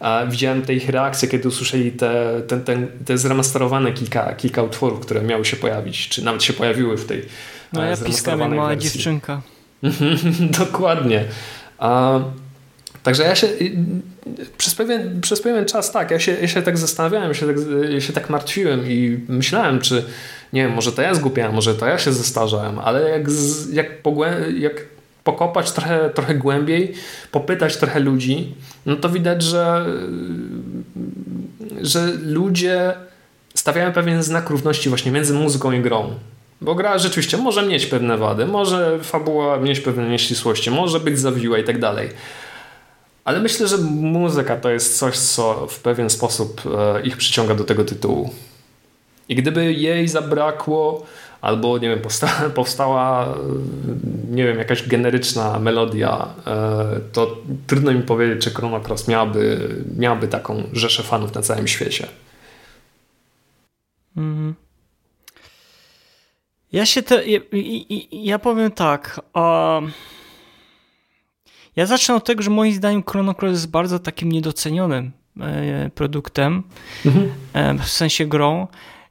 [0.00, 5.00] E, widziałem te ich reakcje, kiedy usłyszeli te, te, te, te zremasterowane kilka, kilka utworów,
[5.00, 7.24] które miały się pojawić, czy nawet się pojawiły w tej
[7.72, 9.42] No ja piskam jak mała dziewczynka.
[10.60, 11.24] Dokładnie.
[13.02, 13.48] Także ja się
[14.58, 17.56] przez pewien, przez pewien czas tak, ja się, ja się tak zastanawiałem, się tak,
[18.02, 20.04] się tak martwiłem i myślałem, czy
[20.52, 23.22] nie wiem, może to ja zgłupiałem, może to ja się zestarzałem, ale jak,
[23.72, 24.84] jak, pogłę, jak
[25.24, 26.94] pokopać trochę, trochę głębiej,
[27.30, 28.54] popytać trochę ludzi,
[28.86, 29.86] no to widać, że,
[31.82, 32.92] że ludzie
[33.54, 36.14] stawiają pewien znak równości właśnie między muzyką i grą.
[36.60, 41.58] Bo gra rzeczywiście może mieć pewne wady, może fabuła mieć pewne nieścisłości, może być zawiła
[41.58, 42.08] i tak dalej
[43.30, 47.64] ale myślę, że muzyka to jest coś, co w pewien sposób e, ich przyciąga do
[47.64, 48.30] tego tytułu.
[49.28, 51.06] I gdyby jej zabrakło,
[51.40, 53.36] albo nie wiem, powstała, powstała e,
[54.30, 60.28] nie wiem, jakaś generyczna melodia, e, to trudno mi powiedzieć, czy Chrono Cross miałaby, miałaby
[60.28, 62.06] taką rzeszę fanów na całym świecie.
[64.16, 64.54] Mhm.
[66.72, 67.40] Ja się te, ja,
[68.12, 69.20] ja powiem tak.
[69.34, 69.92] Um
[71.76, 76.62] ja zacznę od tego, że moim zdaniem Chrono Cross jest bardzo takim niedocenionym e, produktem,
[77.06, 77.30] mhm.
[77.52, 78.66] E, w sensie grą.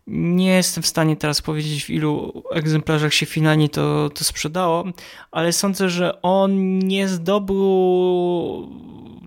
[0.08, 4.86] Nie jestem w stanie teraz powiedzieć, w ilu egzemplarzach się finalnie to, to sprzedało,
[5.32, 8.70] ale sądzę, że on nie zdobył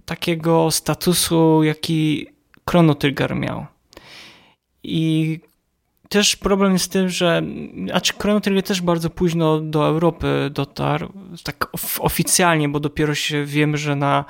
[0.05, 2.27] takiego statusu, jaki
[2.71, 3.67] Chrono Trigger miał.
[4.83, 5.41] I
[6.13, 7.43] też problem jest z tym, że
[7.93, 11.69] a czy Chrono Trigger też bardzo późno do Europy dotarł, tak
[12.01, 14.25] oficjalnie, bo dopiero się wiemy, że na,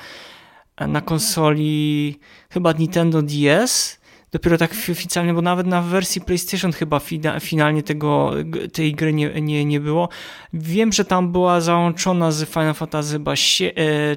[0.89, 2.19] na konsoli
[2.51, 4.01] chyba Nintendo DS
[4.33, 7.01] dopiero tak oficjalnie, bo nawet na wersji PlayStation chyba
[7.41, 8.33] finalnie tego,
[8.73, 10.09] tej gry nie, nie, nie było.
[10.53, 13.35] Wiem, że tam była załączona z Final Fantasy chyba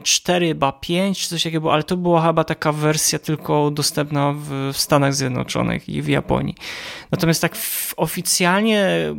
[0.03, 4.33] 4, e, chyba 5 czy coś takiego, ale to była chyba taka wersja tylko dostępna
[4.33, 6.55] w, w Stanach Zjednoczonych i w Japonii.
[7.11, 7.57] Natomiast tak
[7.97, 9.15] oficjalnie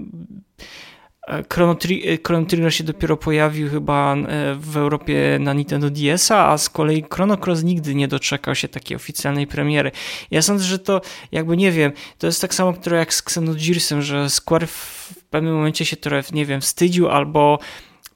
[1.52, 6.58] Chrono, Tri Chrono Trigger się dopiero pojawił chyba e, w Europie na Nintendo DS-a, a
[6.58, 9.90] z kolei Chrono Cross nigdy nie doczekał się takiej oficjalnej premiery.
[10.30, 11.00] Ja sądzę, że to
[11.32, 15.54] jakby nie wiem, to jest tak samo, które jak z Xenogearsem, że Square w pewnym
[15.54, 17.58] momencie się trochę, nie wiem, wstydził albo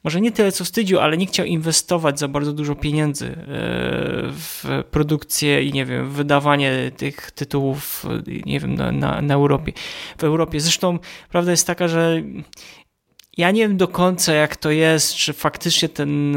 [0.05, 3.37] może nie tyle co wstydził, ale nie chciał inwestować za bardzo dużo pieniędzy e,
[4.33, 8.07] w produkcję i nie wiem, wydawanie tych tytułów,
[8.47, 9.73] nie wiem, na, na, na Europie,
[10.19, 10.61] w Europie.
[10.61, 10.99] Zresztą
[11.31, 12.23] prawda jest taka, że
[13.41, 16.37] ja nie wiem do końca, jak to jest, czy faktycznie ten,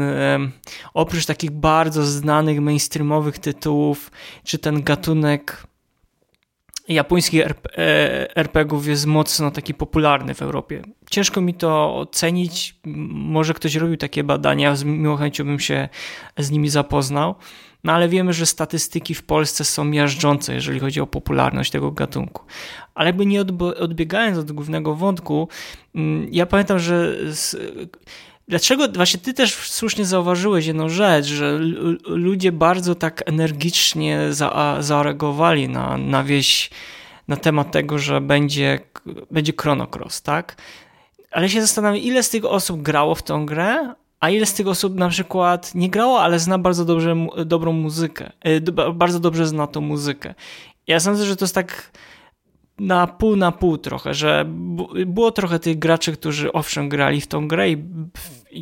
[0.94, 4.10] oprócz takich bardzo znanych mainstreamowych tytułów,
[4.44, 5.66] czy ten gatunek
[6.88, 7.42] japońskich
[8.34, 10.82] RPGów e, jest mocno taki popularny w Europie.
[11.10, 12.76] Ciężko mi to ocenić.
[13.10, 15.88] Może ktoś robił takie badania, z miłą chęcią bym się
[16.38, 17.34] z nimi zapoznał.
[17.84, 22.42] No ale wiemy, że statystyki w Polsce są miażdżące, jeżeli chodzi o popularność tego gatunku.
[22.94, 23.40] Ale jakby nie
[23.80, 25.48] odbiegając od głównego wątku,
[25.94, 27.16] mm, ja pamiętam, że
[28.48, 31.58] Dlaczego, właśnie ty też słusznie zauważyłeś jedną rzecz, że
[32.06, 36.70] ludzie bardzo tak energicznie za, zareagowali na, na wieś,
[37.28, 38.80] na temat tego, że będzie,
[39.30, 40.56] będzie Chrono Cross, tak?
[41.30, 44.68] Ale się zastanawiam, ile z tych osób grało w tą grę, a ile z tych
[44.68, 47.16] osób na przykład nie grało, ale zna bardzo dobrze,
[47.46, 48.60] dobrą muzykę, e,
[48.92, 50.34] bardzo dobrze zna tą muzykę.
[50.86, 51.92] Ja sądzę, że to jest tak
[52.78, 54.44] na pół na pół trochę, że
[55.06, 57.78] było trochę tych graczy, którzy owszem grali w tą grę i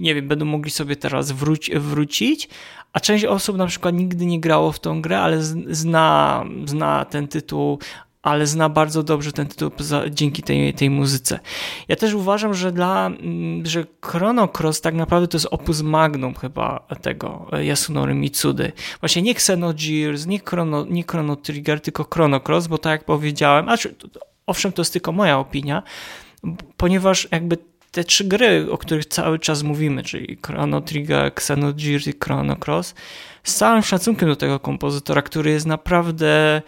[0.00, 2.48] nie wiem, będą mogli sobie teraz wróci, wrócić,
[2.92, 7.28] a część osób na przykład nigdy nie grało w tą grę, ale zna, zna ten
[7.28, 7.78] tytuł,
[8.23, 9.70] ale zna bardzo dobrze ten tytuł
[10.11, 11.41] dzięki tej, tej muzyce.
[11.89, 16.35] Ja też uważam, że dla, mm, że Chrono Cross tak naprawdę to jest opus magnum
[16.35, 18.73] chyba tego Yasunori Mitsudy.
[19.01, 23.68] Właśnie nie Xenogears, nie Chrono, nie Chrono Trigger, tylko Chrono Cross, bo tak jak powiedziałem,
[23.68, 23.77] a
[24.47, 25.83] owszem, to jest tylko moja opinia,
[26.77, 27.59] ponieważ jakby
[27.91, 32.95] te trzy gry, o których cały czas mówimy, czyli Chrono Trigger, Xenogears i Chrono Cross,
[33.43, 36.62] z całym szacunkiem do tego kompozytora, który jest naprawdę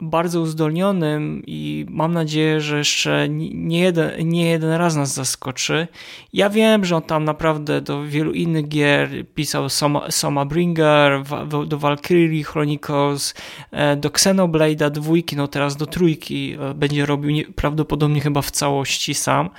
[0.00, 5.88] bardzo uzdolnionym i mam nadzieję, że jeszcze nie jeden, nie jeden raz nas zaskoczy.
[6.32, 11.22] Ja wiem, że on tam naprawdę do wielu innych gier pisał Soma, Soma Bringer,
[11.66, 13.34] do Valkyrie Chronicles,
[13.70, 19.14] e, do Xenoblade'a dwójki, no teraz do trójki e, będzie robił prawdopodobnie chyba w całości
[19.14, 19.50] sam.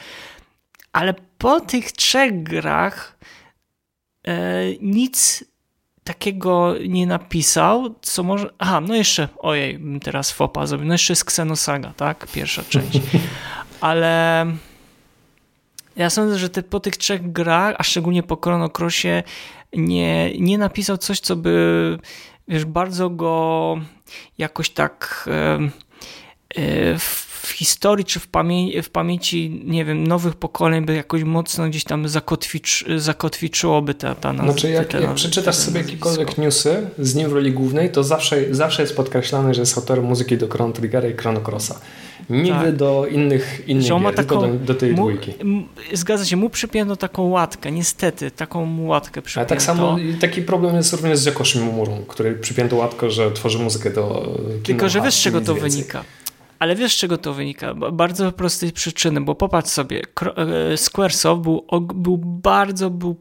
[0.94, 3.18] Ale po tych trzech grach
[4.28, 5.44] e, nic
[6.06, 8.49] takiego nie napisał, co może...
[8.60, 12.28] Aha, no jeszcze, ojej, teraz fopa zrobił, no jeszcze jest Xenosaga, tak?
[12.34, 12.99] Pierwsza część.
[13.82, 14.45] Ale
[15.95, 19.24] ja sądzę, że te, po tych trzech grach, a szczególnie po Chrono Crossie,
[19.74, 21.97] nie, nie napisał coś, co by
[22.47, 23.76] wiesz, bardzo go
[24.38, 25.60] jakoś tak e,
[26.62, 26.99] e,
[27.46, 31.84] w historii czy w, pamię w pamięci, nie wiem, nowych pokoleń by jakoś mocno gdzieś
[31.84, 34.52] tam zakotwicz zakotwiczyłoby ta, ta nazwa.
[34.52, 38.82] Znaczy jak, jak przeczytasz sobie jakiekolwiek newsy z nim w roli głównej, to zawsze, zawsze
[38.82, 41.80] jest podkreślane, że jest autorem muzyki do Chrono Triggera i Chrono Crossa.
[42.30, 42.76] Niby tak.
[42.76, 45.34] do innych, innych gier, taką, tylko do, do tej mu, dwójki.
[45.93, 49.54] Zgadza się, mu przypięto taką łatkę, niestety, taką mu łatkę przypięto.
[49.54, 53.60] A tak samo taki problem jest również z Jakoszym Mumurą, który przypięto łatkę, że tworzy
[53.60, 54.34] muzykę do
[54.64, 55.72] Tylko, że wiesz z czego to więcej.
[55.72, 56.04] wynika?
[56.60, 57.74] Ale wiesz, z czego to wynika?
[57.74, 60.01] Bardzo prostej przyczyny, bo popatrz sobie,
[60.72, 63.16] e, Squaresoft był, był bardzo był,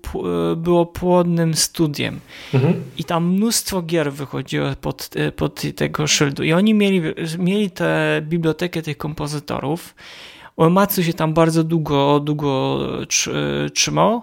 [0.52, 2.20] e, było płodnym studiem
[2.54, 2.82] mhm.
[2.98, 7.02] i tam mnóstwo gier wychodziło pod, e, pod tego szyldu i oni mieli,
[7.38, 9.94] mieli tę bibliotekę tych kompozytorów.
[10.56, 12.78] Omatsu się tam bardzo długo, długo
[13.74, 14.22] trzymał,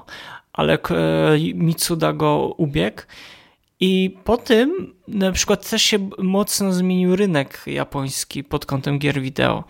[0.53, 0.77] ale
[1.53, 3.01] Mitsuda go ubiegł
[3.81, 9.63] i po tym na przykład też się mocno zmienił rynek japoński pod kątem gier wideo.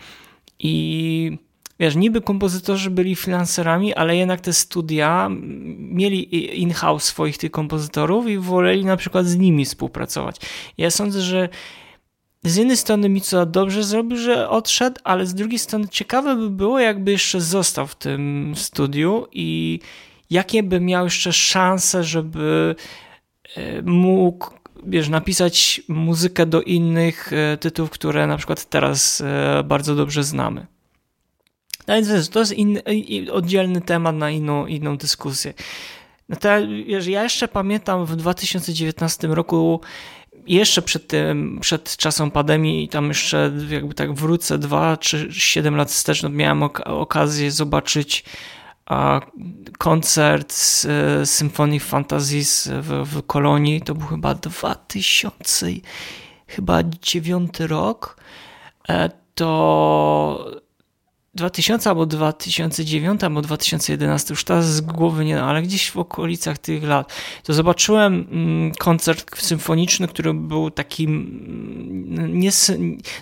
[0.59, 1.37] I
[1.79, 5.29] wiesz, niby kompozytorzy byli freelancerami, ale jednak te studia
[5.77, 10.35] mieli in-house swoich tych kompozytorów i woleli na przykład z nimi współpracować.
[10.77, 11.49] Ja sądzę, że
[12.43, 16.79] z jednej strony Mitsuda dobrze zrobił, że odszedł, ale z drugiej strony ciekawe by było,
[16.79, 19.79] jakby jeszcze został w tym studiu i
[20.29, 22.75] jakie by miał jeszcze szanse, żeby
[23.83, 30.23] mógł wiesz, napisać muzykę do innych e, tytułów, które na przykład teraz e, bardzo dobrze
[30.23, 30.67] znamy.
[31.87, 32.81] No więc to jest inny,
[33.31, 35.53] oddzielny temat na inną, inną dyskusję.
[36.29, 36.49] No to,
[36.87, 39.81] wiesz, ja jeszcze pamiętam w 2019 roku,
[40.47, 45.89] jeszcze przed tym, przed czasem pandemii, tam jeszcze jakby tak wrócę dwa czy siedem lat
[45.89, 48.23] wstecz, no miałem ok okazję zobaczyć
[49.77, 50.87] koncert z
[51.29, 55.67] Symphony Fantasies w, w Kolonii, to był chyba 2000,
[56.47, 58.17] chyba 9 rok,
[58.89, 60.60] e, to
[61.35, 66.83] 2000 albo 2009 albo 2011, już teraz z głowy nie, ale gdzieś w okolicach tych
[66.83, 67.13] lat,
[67.43, 72.49] to zobaczyłem mm, koncert symfoniczny, który był taki, mm, nie,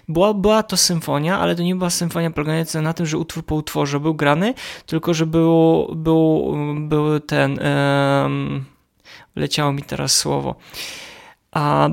[0.07, 3.55] była, była to symfonia, ale to nie była symfonia polegająca na tym, że utwór po
[3.55, 4.53] utworze był grany,
[4.85, 8.65] tylko że był, był, był ten, um,
[9.35, 10.55] leciało mi teraz słowo,
[11.51, 11.91] a e,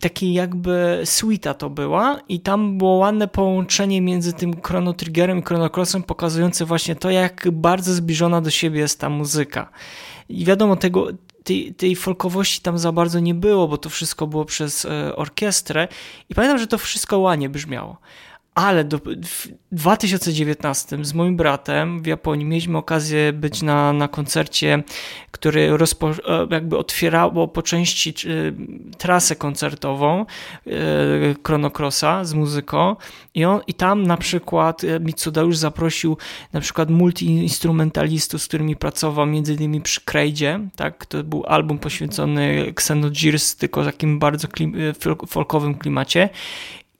[0.00, 5.42] taki jakby suita to była i tam było ładne połączenie między tym Chrono Triggerem i
[5.42, 9.70] Chrono Crossem pokazujące właśnie to, jak bardzo zbliżona do siebie jest ta muzyka.
[10.28, 11.08] I wiadomo, tego,
[11.44, 15.88] tej, tej folkowości tam za bardzo nie było, bo to wszystko było przez e, orkiestrę
[16.28, 17.96] i pamiętam, że to wszystko ładnie brzmiało
[18.54, 24.82] ale do, w 2019 z moim bratem w Japonii mieliśmy okazję być na, na koncercie,
[25.30, 26.14] który rozpo, e,
[26.50, 28.14] jakby otwierało po części e,
[28.98, 30.70] trasę koncertową e,
[31.46, 32.96] Chrono Crossa z muzyką.
[33.34, 36.16] I, on, i tam na przykład Mitsuda już zaprosił
[36.52, 42.64] na przykład multi-instrumentalistów, z którymi pracował między innymi przy Krejdzie, tak, to był album poświęcony
[42.68, 44.74] Xenogears, tylko w takim bardzo klim,
[45.26, 46.28] folkowym klimacie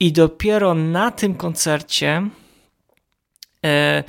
[0.03, 2.29] i dopiero na tym koncercie
[3.65, 4.03] e,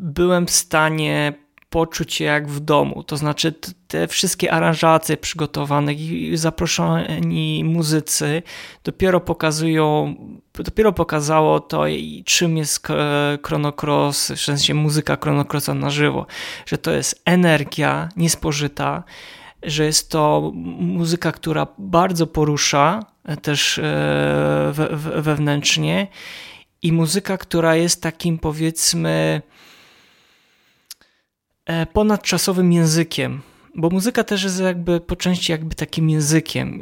[0.00, 1.32] byłem w stanie
[1.70, 3.02] poczuć się jak w domu.
[3.02, 3.54] To znaczy,
[3.88, 8.42] te wszystkie aranżacje przygotowane i zaproszeni muzycy
[8.84, 10.14] dopiero pokazują,
[10.54, 11.84] dopiero pokazało to,
[12.24, 12.88] czym jest
[13.46, 16.26] Chrono Cross, w sensie muzyka Chrono Crossa na żywo,
[16.66, 19.04] że to jest energia niespożyta,
[19.62, 26.06] że jest to muzyka, która bardzo porusza e, też e, wewnętrznie
[26.82, 29.42] i muzyka, która jest takim powiedzmy
[31.66, 33.42] e, ponadczasowym językiem,
[33.74, 36.80] bo muzyka też jest jakby po części jakby takim językiem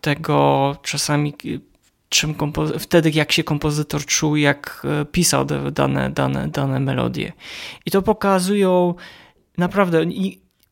[0.00, 1.34] tego czasami
[2.08, 2.34] czym
[2.78, 7.32] wtedy jak się kompozytor czuł, jak e, pisał dane, dane, dane melodie.
[7.86, 8.94] I to pokazują
[9.58, 10.04] naprawdę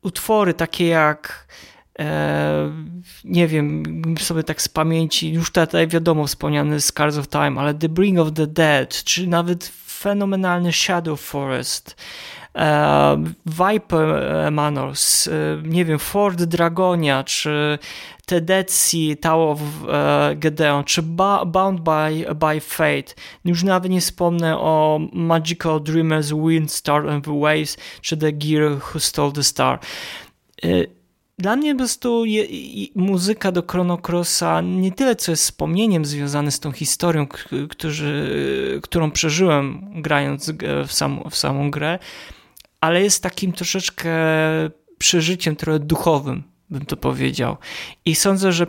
[0.03, 1.74] utwory takie jak e,
[3.25, 3.83] nie wiem,
[4.19, 8.33] sobie tak z pamięci, już tutaj wiadomo wspomniany Scars of Time, ale The Bring of
[8.33, 11.97] the Dead, czy nawet fenomenalny Shadow Forest,
[12.55, 14.07] e, Viper
[14.53, 17.79] Manors, e, nie wiem, Ford Dragonia, czy
[18.27, 21.03] Tedeci, Tower of e, Gedeon, czy
[21.47, 23.15] Bound by, by Fate.
[23.45, 28.73] Już nawet nie wspomnę o Magical Dreamers, Wind, Star and the Waves, czy The Gear
[28.73, 29.79] Who Stole the Star.
[31.39, 32.45] Dla mnie po prostu je,
[32.95, 37.27] muzyka do Chrono Crossa nie tyle co jest wspomnieniem związanym z tą historią,
[37.71, 40.53] którzy, którą przeżyłem grając
[40.87, 41.99] w, sam, w samą grę,
[42.81, 44.15] ale jest takim troszeczkę
[44.99, 47.57] przeżyciem trochę duchowym, bym to powiedział.
[48.05, 48.67] I sądzę, że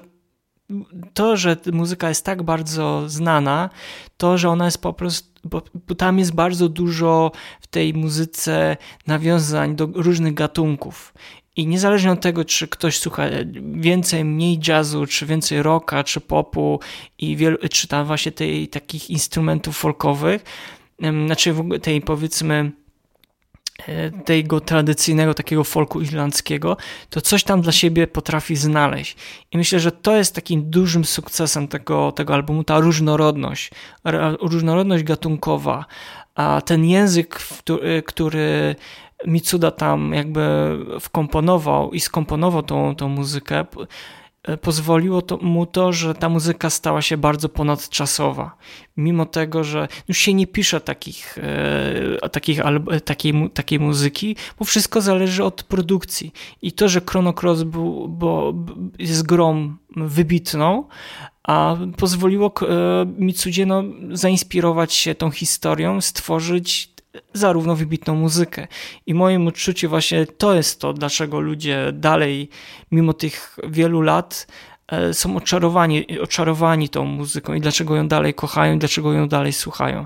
[1.13, 3.69] to, że muzyka jest tak bardzo znana,
[4.17, 5.61] to, że ona jest po prostu, bo,
[5.95, 7.31] tam jest bardzo dużo
[7.61, 8.77] w tej muzyce
[9.07, 11.13] nawiązań do różnych gatunków.
[11.55, 13.23] I niezależnie od tego, czy ktoś słucha
[13.73, 16.79] więcej, mniej jazzu, czy więcej rocka, czy popu,
[17.17, 20.43] i wielu, czy tam właśnie tej, takich instrumentów folkowych,
[21.25, 22.71] znaczy tej powiedzmy
[23.87, 26.77] e, tego tradycyjnego takiego folku irlandzkiego,
[27.09, 29.15] to coś tam dla siebie potrafi znaleźć.
[29.51, 33.71] I myślę, że to jest takim dużym sukcesem tego, tego albumu, ta różnorodność,
[34.41, 35.85] różnorodność gatunkowa,
[36.35, 37.39] a ten język,
[38.05, 38.75] który
[39.27, 40.41] Mitsuda tam jakby
[40.99, 43.65] wkomponował i skomponował tą, tą muzykę,
[44.61, 48.57] pozwoliło to, mu to, że ta muzyka stała się bardzo ponadczasowa.
[48.97, 51.37] Mimo tego, że już się nie pisze takich,
[52.23, 52.61] e, takich,
[53.05, 56.33] takiej, takiej muzyki, bo wszystko zależy od produkcji.
[56.61, 58.53] I to, że Chrono Cross był, bo
[58.99, 60.87] jest grą wybitną,
[61.43, 62.65] a pozwoliło e,
[63.17, 66.94] Mitsudzie no, zainspirować się tą historią, stworzyć
[67.33, 68.67] zarówno wybitną muzykę.
[69.05, 72.49] I moim odczuciu właśnie to jest to, dlaczego ludzie dalej,
[72.91, 74.47] mimo tych wielu lat,
[74.87, 79.53] e, są oczarowani, oczarowani tą muzyką i dlaczego ją dalej kochają, i dlaczego ją dalej
[79.53, 80.05] słuchają.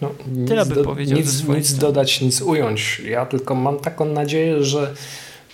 [0.00, 0.10] No,
[0.48, 1.18] Tyle by do, powiedział.
[1.18, 3.02] Nic, nic dodać, nic ująć.
[3.04, 4.94] Ja tylko mam taką nadzieję, że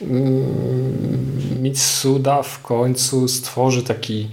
[0.00, 4.28] mm, Mitsuda w końcu stworzy taki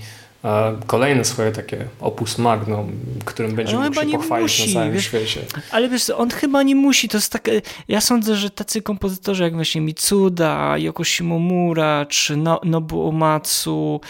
[0.87, 2.91] kolejne swoje takie opus magnum,
[3.25, 5.41] którym będzie no, mógł się pochwalić musi, na całym wiesz, świecie.
[5.71, 9.53] Ale wiesz, on chyba nie musi, to jest takie, ja sądzę, że tacy kompozytorzy jak
[9.53, 14.01] właśnie Mitsuda, Yoko Shimomura, czy no, Nobu Omatsu,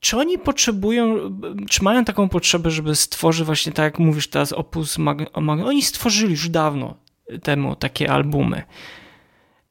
[0.00, 1.16] czy oni potrzebują,
[1.70, 6.30] czy mają taką potrzebę, żeby stworzyć właśnie tak jak mówisz teraz opus magnum, oni stworzyli
[6.30, 6.94] już dawno
[7.42, 8.62] temu takie albumy.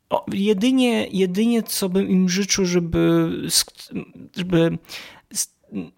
[0.10, 3.32] O, jedynie, jedynie co bym im życzył, żeby,
[4.36, 4.78] żeby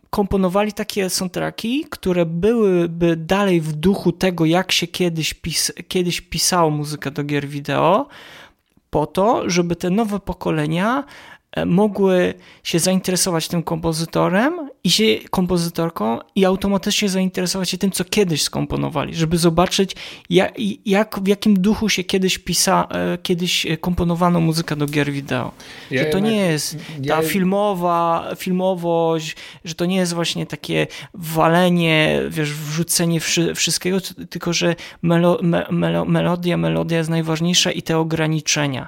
[0.10, 6.70] komponowali takie soundtracki, które byłyby dalej w duchu tego, jak się kiedyś, pis kiedyś pisało
[6.70, 8.08] muzykę do gier wideo,
[8.90, 11.04] po to, żeby te nowe pokolenia
[11.66, 18.42] mogły się zainteresować tym kompozytorem i się kompozytorką i automatycznie zainteresować się tym, co kiedyś
[18.42, 19.96] skomponowali, żeby zobaczyć
[20.30, 20.54] jak,
[20.86, 25.52] jak w jakim duchu się kiedyś pisa, e, kiedyś komponowano muzykę do gier wideo.
[25.92, 26.78] Ja że to nie jest
[27.08, 29.36] ta filmowa, filmowość,
[29.66, 33.20] że to nie jest właśnie takie walenie, wiesz, wrzucenie
[33.56, 33.98] wszystkiego,
[34.30, 38.88] tylko że melo, me, melo, melodia, melodia jest najważniejsza i te ograniczenia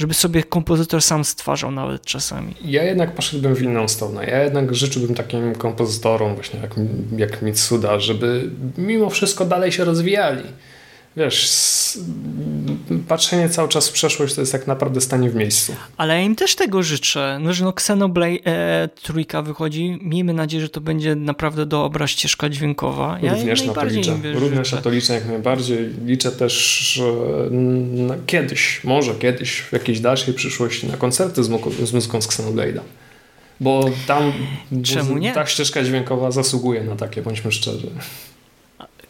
[0.00, 2.54] żeby sobie kompozytor sam stwarzał nawet czasami.
[2.64, 4.26] Ja jednak poszedłbym w inną stronę.
[4.26, 6.74] Ja jednak życzyłbym takim kompozytorom właśnie jak,
[7.16, 10.42] jak Mitsuda, żeby mimo wszystko dalej się rozwijali
[11.16, 11.50] wiesz,
[13.08, 15.74] patrzenie cały czas w przeszłość to jest tak naprawdę stanie w miejscu.
[15.96, 17.38] Ale ja im też tego życzę.
[17.40, 19.98] No, że no Xenoblade e, trójka wychodzi.
[20.02, 23.18] Miejmy nadzieję, że to będzie naprawdę dobra ścieżka dźwiękowa.
[23.22, 24.16] Ja Również na to liczę.
[24.34, 25.90] Również na to liczę jak najbardziej.
[26.04, 27.04] Liczę też, że
[28.26, 31.48] kiedyś, może kiedyś, w jakiejś dalszej przyszłości na koncerty z,
[31.84, 32.80] z muzyką z Xenoblade'a.
[33.60, 34.32] Bo tam
[34.82, 35.32] Czemu nie?
[35.32, 37.90] ta ścieżka dźwiękowa zasługuje na takie, bądźmy szczerzy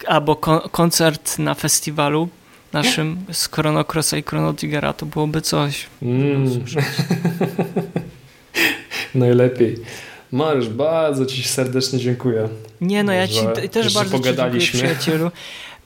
[0.07, 2.29] albo ko koncert na festiwalu
[2.73, 5.87] naszym z Chrono Crossa i Chrono Triggera, to byłoby coś.
[6.03, 6.51] Mm.
[9.15, 9.77] Najlepiej.
[10.33, 12.49] Mariusz, bardzo Ci serdecznie dziękuję.
[12.81, 13.41] Nie, no ja Ci
[13.71, 15.31] też bardzo dziękuję, przyjacielu.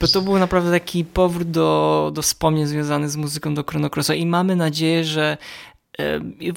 [0.01, 4.15] Bo to był naprawdę taki powrót do, do wspomnień związanych z muzyką do Chrono Crossa
[4.15, 5.37] i mamy nadzieję, że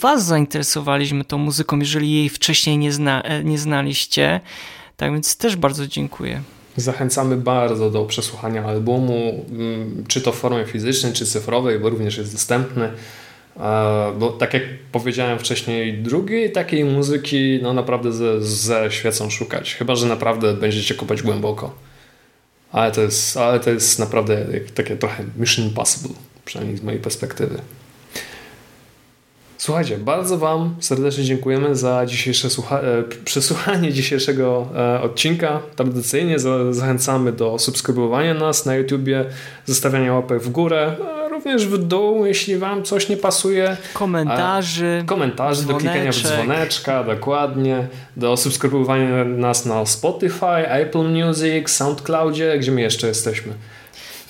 [0.02, 4.42] Was zainteresowaliśmy tą muzyką, jeżeli jej wcześniej nie, zna, e, nie znaliście.
[4.98, 6.42] Tak więc też bardzo dziękuję.
[6.78, 12.18] Zachęcamy bardzo do przesłuchania albumu, mm, czy to w formie fizycznej, czy cyfrowej, bo również
[12.18, 12.92] jest dostępny.
[14.20, 19.76] bo tak jak powiedziałem wcześniej, drugiej takiej muzyki no naprawdę ze, ze świecą szukać.
[19.76, 21.76] Chyba, że naprawdę będziecie kopać głęboko.
[22.72, 24.46] Ale to jest, ale to jest naprawdę
[24.76, 27.62] takie trochę mission impossible, przynajmniej z mojej perspektywy.
[29.68, 35.60] Słuchajcie, bardzo Wam serdecznie dziękujemy za dzisiejsze e, przesłuchanie dzisiejszego e, odcinka.
[35.76, 39.26] Tradycyjnie za- zachęcamy do subskrybowania nas na YouTubie,
[39.66, 40.96] zostawiania łapek w górę,
[41.32, 43.78] również w dół, jeśli Wam coś nie pasuje.
[43.94, 45.04] Komentarzy.
[45.06, 47.88] Komentarzy, do klikania w dzwoneczka, dokładnie.
[48.18, 53.54] Do subskrybowania nas na Spotify, Apple Music, SoundCloudzie, gdzie my jeszcze jesteśmy.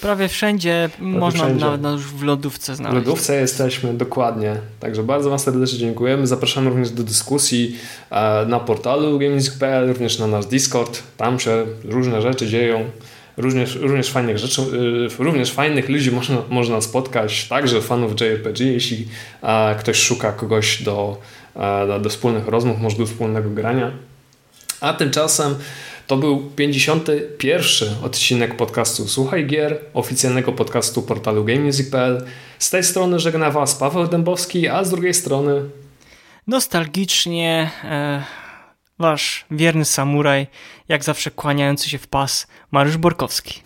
[0.01, 1.65] Prawie wszędzie Prawie można wszędzie.
[1.65, 3.03] nawet już w lodówce znaleźć.
[3.03, 4.55] W lodówce jesteśmy, dokładnie.
[4.79, 6.27] Także bardzo Wam serdecznie dziękujemy.
[6.27, 7.77] Zapraszamy również do dyskusji
[8.09, 11.03] e, na portalu gaming.pl, również na nasz Discord.
[11.17, 12.89] Tam się różne rzeczy dzieją.
[13.37, 19.07] Również, również fajnych rzeczy, e, również fajnych ludzi można, można spotkać, także fanów JRPG, jeśli
[19.43, 21.17] e, ktoś szuka kogoś do,
[21.87, 23.91] do, do wspólnych rozmów, może do wspólnego grania.
[24.81, 25.55] A tymczasem
[26.07, 27.89] to był 51.
[28.03, 32.25] odcinek podcastu Słuchaj Gier, oficjalnego podcastu portalu GameMusic.pl.
[32.59, 35.61] Z tej strony żegna Was Paweł Dębowski, a z drugiej strony
[36.47, 38.23] nostalgicznie e,
[38.99, 40.47] Wasz wierny samuraj,
[40.87, 43.59] jak zawsze kłaniający się w pas, Mariusz Borkowski.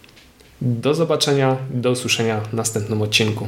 [0.61, 3.47] Do zobaczenia, do usłyszenia w następnym odcinku.